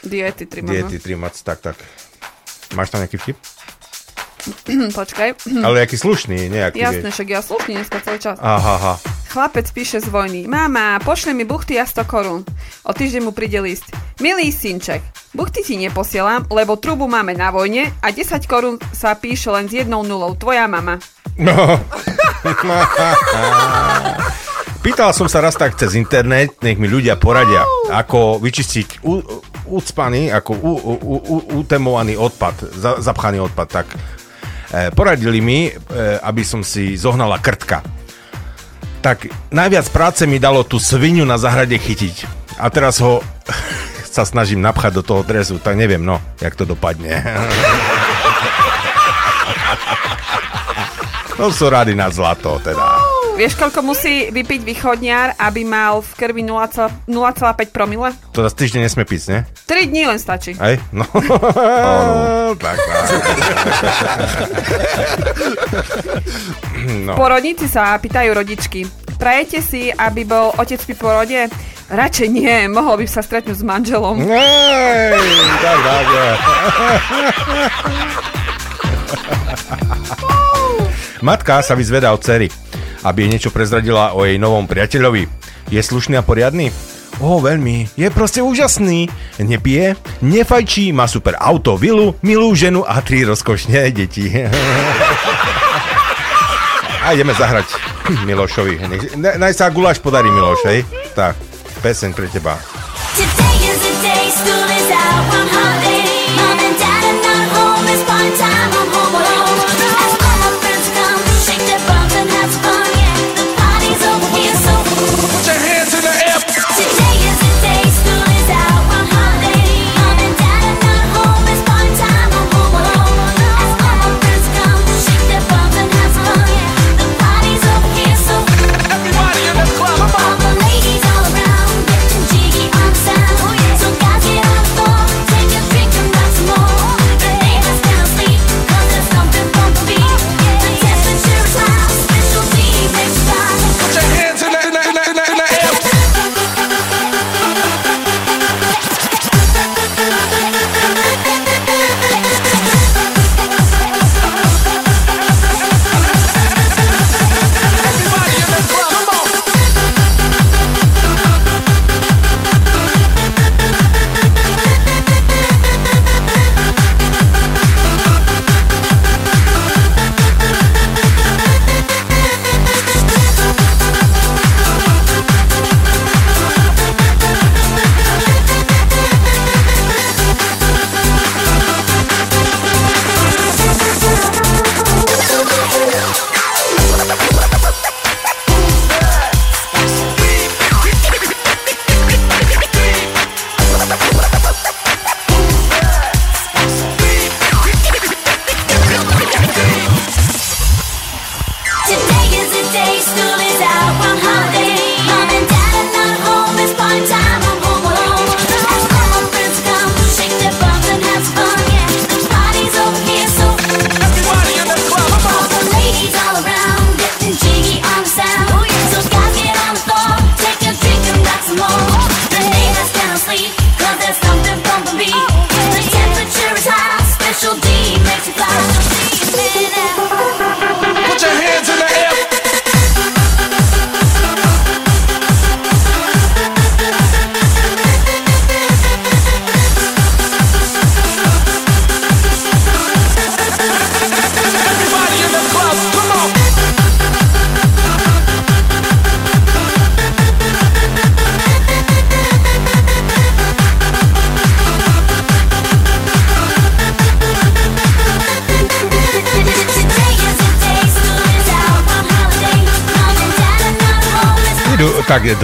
[0.03, 1.77] Diety tri Diety, trimať, tak, tak.
[2.73, 3.39] Máš tam nejaký vtip?
[5.01, 5.29] Počkaj.
[5.67, 6.81] Ale jaký slušný, nejaký.
[6.81, 7.15] Jasné, vieš.
[7.17, 8.37] však ja slušný dneska celý čas.
[8.41, 8.95] Aha, aha.
[9.35, 10.47] Chlapec píše z vojny.
[10.47, 12.47] Mama, pošli mi buchty a 100 korún.
[12.87, 13.91] O týždeň mu príde list.
[14.23, 15.03] Milý synček,
[15.35, 19.75] buchty ti neposielam, lebo trubu máme na vojne a 10 korún sa píše len s
[19.83, 20.39] jednou nulou.
[20.39, 21.03] Tvoja mama.
[21.35, 21.51] No.
[24.85, 29.19] Pýtal som sa raz tak cez internet, nech mi ľudia poradia, ako vyčistiť u,
[29.73, 33.83] ucpaný, ako u, u, u, utemovaný odpad, za, zapchaný odpad.
[33.83, 33.87] Tak
[34.95, 35.73] poradili mi, e,
[36.23, 37.85] aby som si zohnala krtka.
[39.05, 42.25] Tak najviac práce mi dalo tú svinu na zahrade chytiť.
[42.57, 43.21] A teraz ho
[44.15, 47.21] sa snažím napchať do toho dresu, tak neviem, no, jak to dopadne.
[51.35, 53.04] No sú rady na zlato, teda.
[53.35, 57.11] Vieš, koľko musí vypiť východniar, aby mal v krvi 0,5
[57.75, 58.15] promile?
[58.31, 59.43] To zase týždeň nesmie piť, ne?
[59.67, 60.55] 3 dní len stačí.
[60.55, 60.79] Hej?
[60.95, 61.03] No.
[62.63, 63.05] tak, tak.
[67.03, 67.19] no.
[67.19, 68.87] Porodníci sa pýtajú rodičky.
[69.19, 71.41] Prajete si, aby bol otec pri porode?
[71.91, 74.23] Radšej nie, mohol by sa stretnúť s manželom.
[74.31, 75.19] Hej,
[75.59, 76.07] tak, tak.
[81.25, 82.53] Matka sa vyzvedá od cery,
[83.01, 85.25] aby jej niečo prezradila o jej novom priateľovi.
[85.73, 86.69] Je slušný a poriadny?
[87.17, 87.89] O, veľmi.
[87.97, 89.09] Je proste úžasný.
[89.41, 94.29] Nepije, nefajčí, má super auto, vilu, milú ženu a tri rozkošné deti.
[97.01, 97.73] A ideme zahrať
[98.25, 98.81] Milošovi.
[99.17, 100.61] Ne- Naj sa guláš podarí Miloš?
[101.17, 101.37] Tak,
[101.81, 102.61] peseň pre teba.
[103.17, 105.64] Today is the day, school is out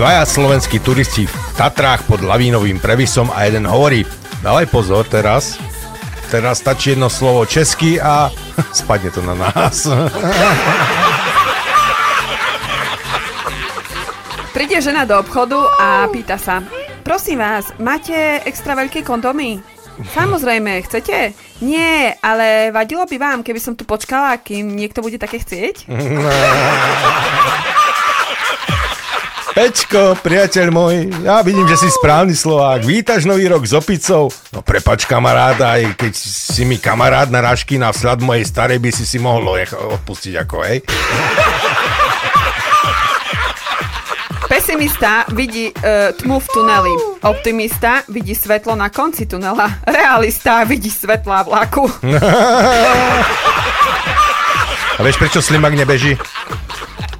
[0.01, 4.09] dvaja slovenskí turisti v Tatrách pod lavínovým previsom a jeden hovorí,
[4.41, 5.61] dávaj pozor teraz,
[6.31, 8.31] Teraz stačí jedno slovo česky a
[8.81, 9.83] spadne to na nás.
[14.55, 16.63] Príde žena do obchodu a pýta sa,
[17.03, 19.59] prosím vás, máte extra veľké kondomy?
[20.01, 21.37] Samozrejme, chcete?
[21.61, 25.85] Nie, ale vadilo by vám, keby som tu počkala, kým niekto bude také chcieť?
[29.61, 32.81] Pečko, priateľ môj, ja vidím, že si správny Slovák.
[32.81, 34.33] Vítaš nový rok s opicou?
[34.57, 38.89] No prepač kamaráda, aj keď si mi kamarát na rašky na vslad mojej starej by
[38.89, 40.81] si si mohol odpustiť ako, hej?
[44.49, 47.21] Pesimista vidí uh, tmu v tuneli.
[47.29, 49.85] Optimista vidí svetlo na konci tunela.
[49.85, 51.85] Realista vidí svetlá vlaku.
[54.97, 56.17] A vieš, prečo slimak nebeží?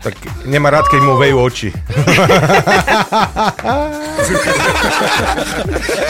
[0.01, 0.17] Tak
[0.49, 1.69] nemá rád, keď mu vejú oči.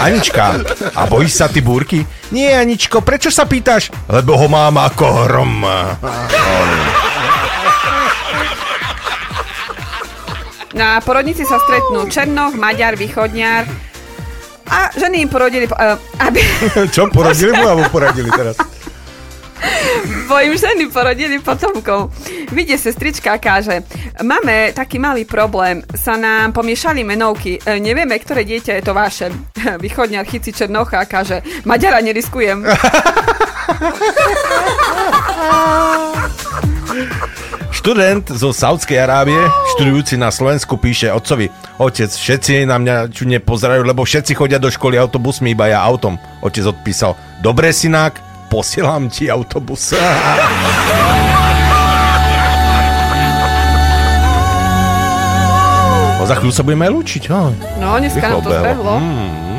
[0.06, 0.62] Anička,
[0.94, 2.06] a bojíš sa ty búrky?
[2.30, 3.90] Nie, Aničko, prečo sa pýtaš?
[4.06, 5.66] Lebo ho mám ako hrom.
[10.70, 13.90] Na porodnici sa stretnú Černoch, Maďar, Východňar
[14.70, 16.38] a ženy im porodili, uh, aby,
[16.94, 18.54] Čo poradili mu, alebo poradili teraz?
[20.30, 22.14] Bo im ženy porodili potomkov.
[22.54, 23.82] Vidie sestrička káže,
[24.22, 29.34] máme taký malý problém, sa nám pomiešali menovky, e, nevieme, ktoré dieťa je to vaše.
[29.82, 32.62] Východňar chyci Černocha a káže, Maďara neriskujem.
[37.74, 39.40] Študent zo Saudskej Arábie,
[39.74, 41.50] študujúci na Slovensku, píše otcovi,
[41.82, 46.20] otec, všetci na mňa čudne pozerajú, lebo všetci chodia do školy autobusmi, iba ja autom.
[46.44, 49.94] Otec odpísal, dobre synák, posielam ti autobus.
[56.20, 57.22] No, za chvíľu sa budeme aj lúčiť.
[57.32, 57.48] Oh.
[57.80, 59.00] No, dneska nám to zbehlo.
[59.00, 59.49] Mm.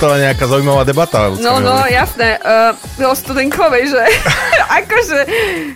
[0.00, 1.28] Rozputala nejaká zaujímavá debata.
[1.44, 1.92] No, no, hovorí.
[1.92, 2.40] jasné.
[2.40, 4.04] Uh, o studenkovej, že?
[4.80, 5.18] akože,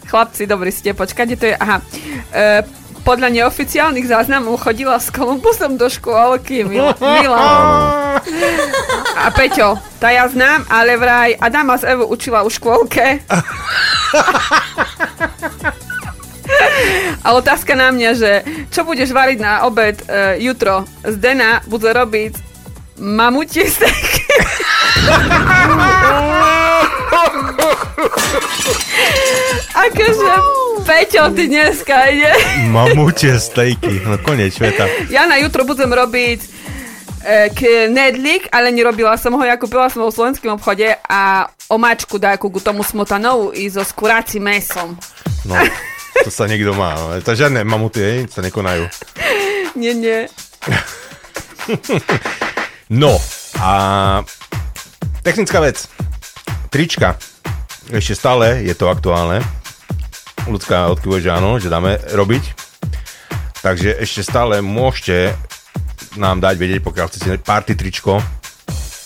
[0.09, 1.85] chlapci, dobrí ste, počkajte, to je, aha.
[2.33, 2.65] Uh,
[3.05, 8.17] podľa neoficiálnych záznamov chodila s Kolumbusom do škôlky, Mil- Milan.
[9.13, 13.05] A Peťo, tá ja znám, ale vraj Adama z Evu učila u škôlke.
[17.25, 20.85] A otázka na mňa, že čo budeš variť na obed uh, jutro?
[21.05, 22.55] Zdena bude robiť
[23.01, 24.14] mamutie steky.
[29.75, 30.33] Akože,
[30.85, 32.33] Peťo, ty dneska ide.
[32.69, 34.85] Mamutie stejky, no koniec sveta.
[35.09, 36.41] Ja na jutro budem robiť
[37.25, 42.21] e, knedlík, ale nerobila som ho, ja kúpila som ho v slovenskom obchode a omáčku
[42.21, 44.93] dáku k tomu smotanovu i so skuracím mesom.
[45.49, 45.57] No,
[46.21, 46.97] to sa niekto má.
[46.97, 47.17] No.
[47.21, 48.89] To žiadne mamuty sa nekonajú.
[49.75, 50.29] Nie, nie.
[52.93, 53.17] No,
[53.61, 53.73] a
[55.23, 55.89] technická vec.
[56.71, 57.17] Trička.
[57.93, 59.41] Ešte stále je to aktuálne.
[60.49, 62.45] Ľudská odkyvuje, že áno, že dáme robiť.
[63.65, 65.33] Takže ešte stále môžete
[66.21, 68.21] nám dať vedieť, pokiaľ chcete party tričko.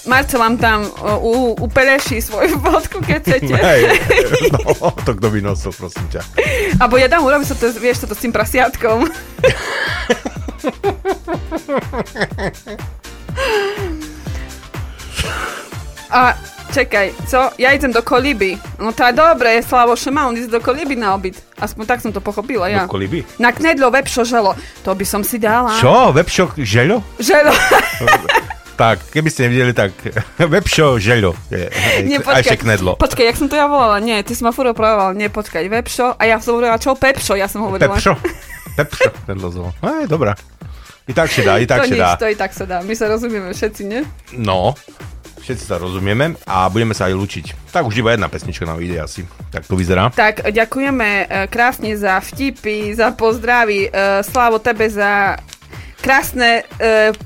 [0.09, 0.89] Marcel vám tam
[1.21, 3.55] u, upeleší svoju fotku, keď chcete.
[3.69, 3.83] Hej,
[4.51, 6.25] no, to kto by nosil, prosím ťa.
[6.81, 9.05] Abo ja dám urobiť to, vieš, toto s tým prasiatkom.
[16.09, 16.33] A
[16.73, 17.53] čekaj, co?
[17.61, 18.57] Ja idem do Koliby.
[18.81, 21.37] No to je dobre, Slavo má on ísť do Koliby na obyt.
[21.61, 22.87] Aspoň tak som to pochopila ja.
[22.87, 23.27] Do koliby.
[23.37, 24.55] Na knedlo vepšo želo.
[24.87, 25.75] To by som si dala.
[25.77, 26.15] Čo?
[26.15, 27.03] Webshop žeľo?
[27.21, 27.53] Želo.
[28.79, 29.91] Tak, keby ste nevideli, tak
[30.55, 31.35] webšo žeľo.
[31.51, 31.67] Je,
[32.07, 32.95] Nie, a ešte knedlo.
[32.95, 33.99] Počkaj, jak som to ja volala?
[33.99, 35.19] Nie, ty si ma furt opravoval.
[35.19, 36.15] Nie, počkaj, vepšo.
[36.15, 36.95] A ja som hovorila, čo?
[36.95, 37.99] Pepšo, ja som hovorila.
[37.99, 38.15] Pepšo.
[38.79, 39.11] Pepšo.
[39.27, 39.69] Knedlo zlo.
[39.83, 40.39] Aj, dobrá.
[41.09, 42.11] I tak sa dá, i tak to sa nič, dá.
[42.21, 42.79] to i tak sa dá.
[42.85, 44.05] My sa rozumieme všetci, nie?
[44.37, 44.77] No,
[45.41, 47.73] všetci sa rozumieme a budeme sa aj lučiť.
[47.73, 49.25] Tak už iba jedna pesnička nám ide asi.
[49.49, 50.13] Tak to vyzerá.
[50.13, 53.89] Tak ďakujeme e, krásne za vtipy, za pozdravy.
[53.89, 55.41] E, Slavo, tebe za
[56.05, 57.17] krásne e,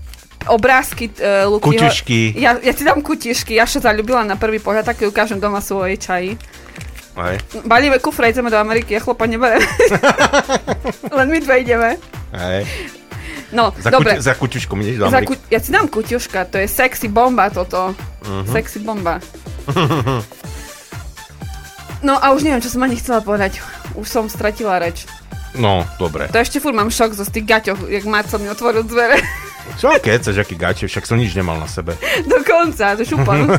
[0.47, 1.11] obrázky
[1.51, 1.83] Lukyho.
[1.83, 2.39] Kutišky.
[2.39, 5.99] Ja, ja ti dám kutišky, ja sa zalúbila na prvý pohľad, tak ukážem doma svojej
[5.99, 6.31] čaji.
[7.13, 7.37] Aj,
[7.67, 9.61] Balíme kufre, ideme do Ameriky, ja chlopa neberem.
[11.19, 11.91] Len my dve ideme.
[12.33, 12.63] aj.
[13.53, 14.17] No, Za, dobre.
[14.17, 15.37] Kuti, za kutičkom ideš do Ameriky.
[15.37, 17.93] ku- ja ti dám kutiuška, to je sexy bomba toto.
[18.25, 18.49] Mhm.
[18.49, 19.21] Sexy bomba.
[22.03, 23.63] No a už neviem, čo som ani chcela povedať.
[23.95, 25.07] Už som stratila reč.
[25.55, 26.27] No, dobre.
[26.35, 29.23] To ešte furt mám šok zo tých gaťoch, jak Marco mi otvoril dvere.
[29.79, 31.95] Čo sa aký gače, však som nič nemal na sebe.
[32.27, 33.47] Dokonca, to šupan.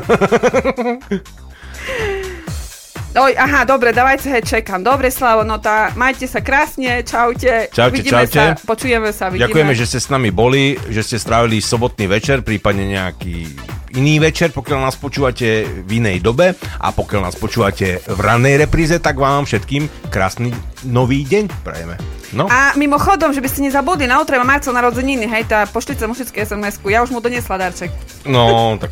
[3.14, 4.82] Oj, aha, dobre, dávajte hej, čekám.
[4.82, 7.70] Dobre, Slavo, no tá, majte sa krásne, čaute.
[7.70, 8.58] Čaute, vidíme čaute.
[8.58, 9.46] sa, počujeme sa, vidíme.
[9.46, 13.54] Ďakujeme, že ste s nami boli, že ste strávili sobotný večer, prípadne nejaký
[13.94, 18.98] iný večer, pokiaľ nás počúvate v inej dobe a pokiaľ nás počúvate v rannej repríze,
[18.98, 20.50] tak vám všetkým krásny
[20.86, 21.96] nový deň prajeme.
[22.34, 26.02] No, A mimochodom, že by ste nezabudli, na útre má Marcel narodeniny, hej, tá pošlite
[26.10, 27.94] mu všetky SMS-ku, ja už mu doniesla darček.
[28.26, 28.90] no, tak...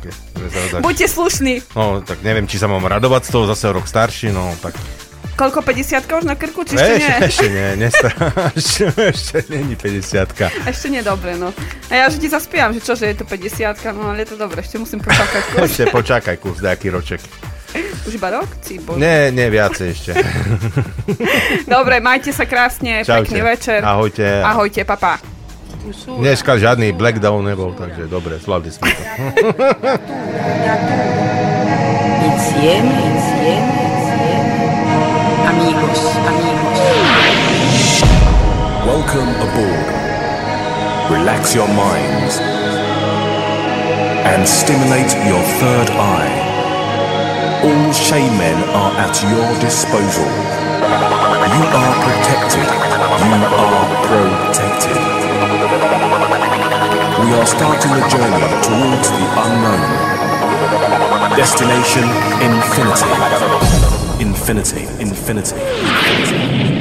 [0.00, 0.10] Okay,
[0.82, 1.62] Buďte slušní.
[1.76, 4.74] No, tak neviem, či sa mám radovať z toho, zase rok starší, no, tak...
[5.40, 7.16] Koľko, 50 už na krku, či ešte Ešte, nie?
[7.24, 8.08] ešte nie, nestá,
[8.52, 8.82] ešte,
[9.16, 11.48] ešte není 50 Ešte nie, dobre, no.
[11.88, 14.60] A ja že ti zaspievam, že čože je to 50 no ale je to dobre,
[14.60, 15.60] ešte musím počakať kus.
[15.64, 17.24] Ešte počakaj kus, nejaký roček.
[18.04, 18.48] Už iba rok?
[19.00, 20.12] Nie, nie, viacej ešte.
[21.74, 23.30] Dobre, majte sa krásne, Čaute.
[23.30, 23.78] pekný večer.
[23.86, 24.26] Ahojte.
[24.42, 25.22] Ahojte, papa.
[26.18, 29.02] Dneska žiadny blackdown nebol, takže dobre, slavili sme to.
[32.26, 33.79] Insieme, insieme.
[35.50, 36.80] Amigos, amigos.
[38.86, 39.88] Welcome aboard.
[41.10, 42.38] Relax your minds
[44.30, 46.30] and stimulate your third eye.
[47.66, 50.30] All shaman are at your disposal.
[51.50, 52.68] You are protected.
[53.26, 55.02] You are protected.
[57.26, 59.82] We are starting a journey towards the unknown.
[61.36, 62.06] Destination
[62.38, 63.99] infinity.
[64.20, 64.82] Infinity.
[65.00, 65.56] Infinity.
[65.56, 66.79] Infinity.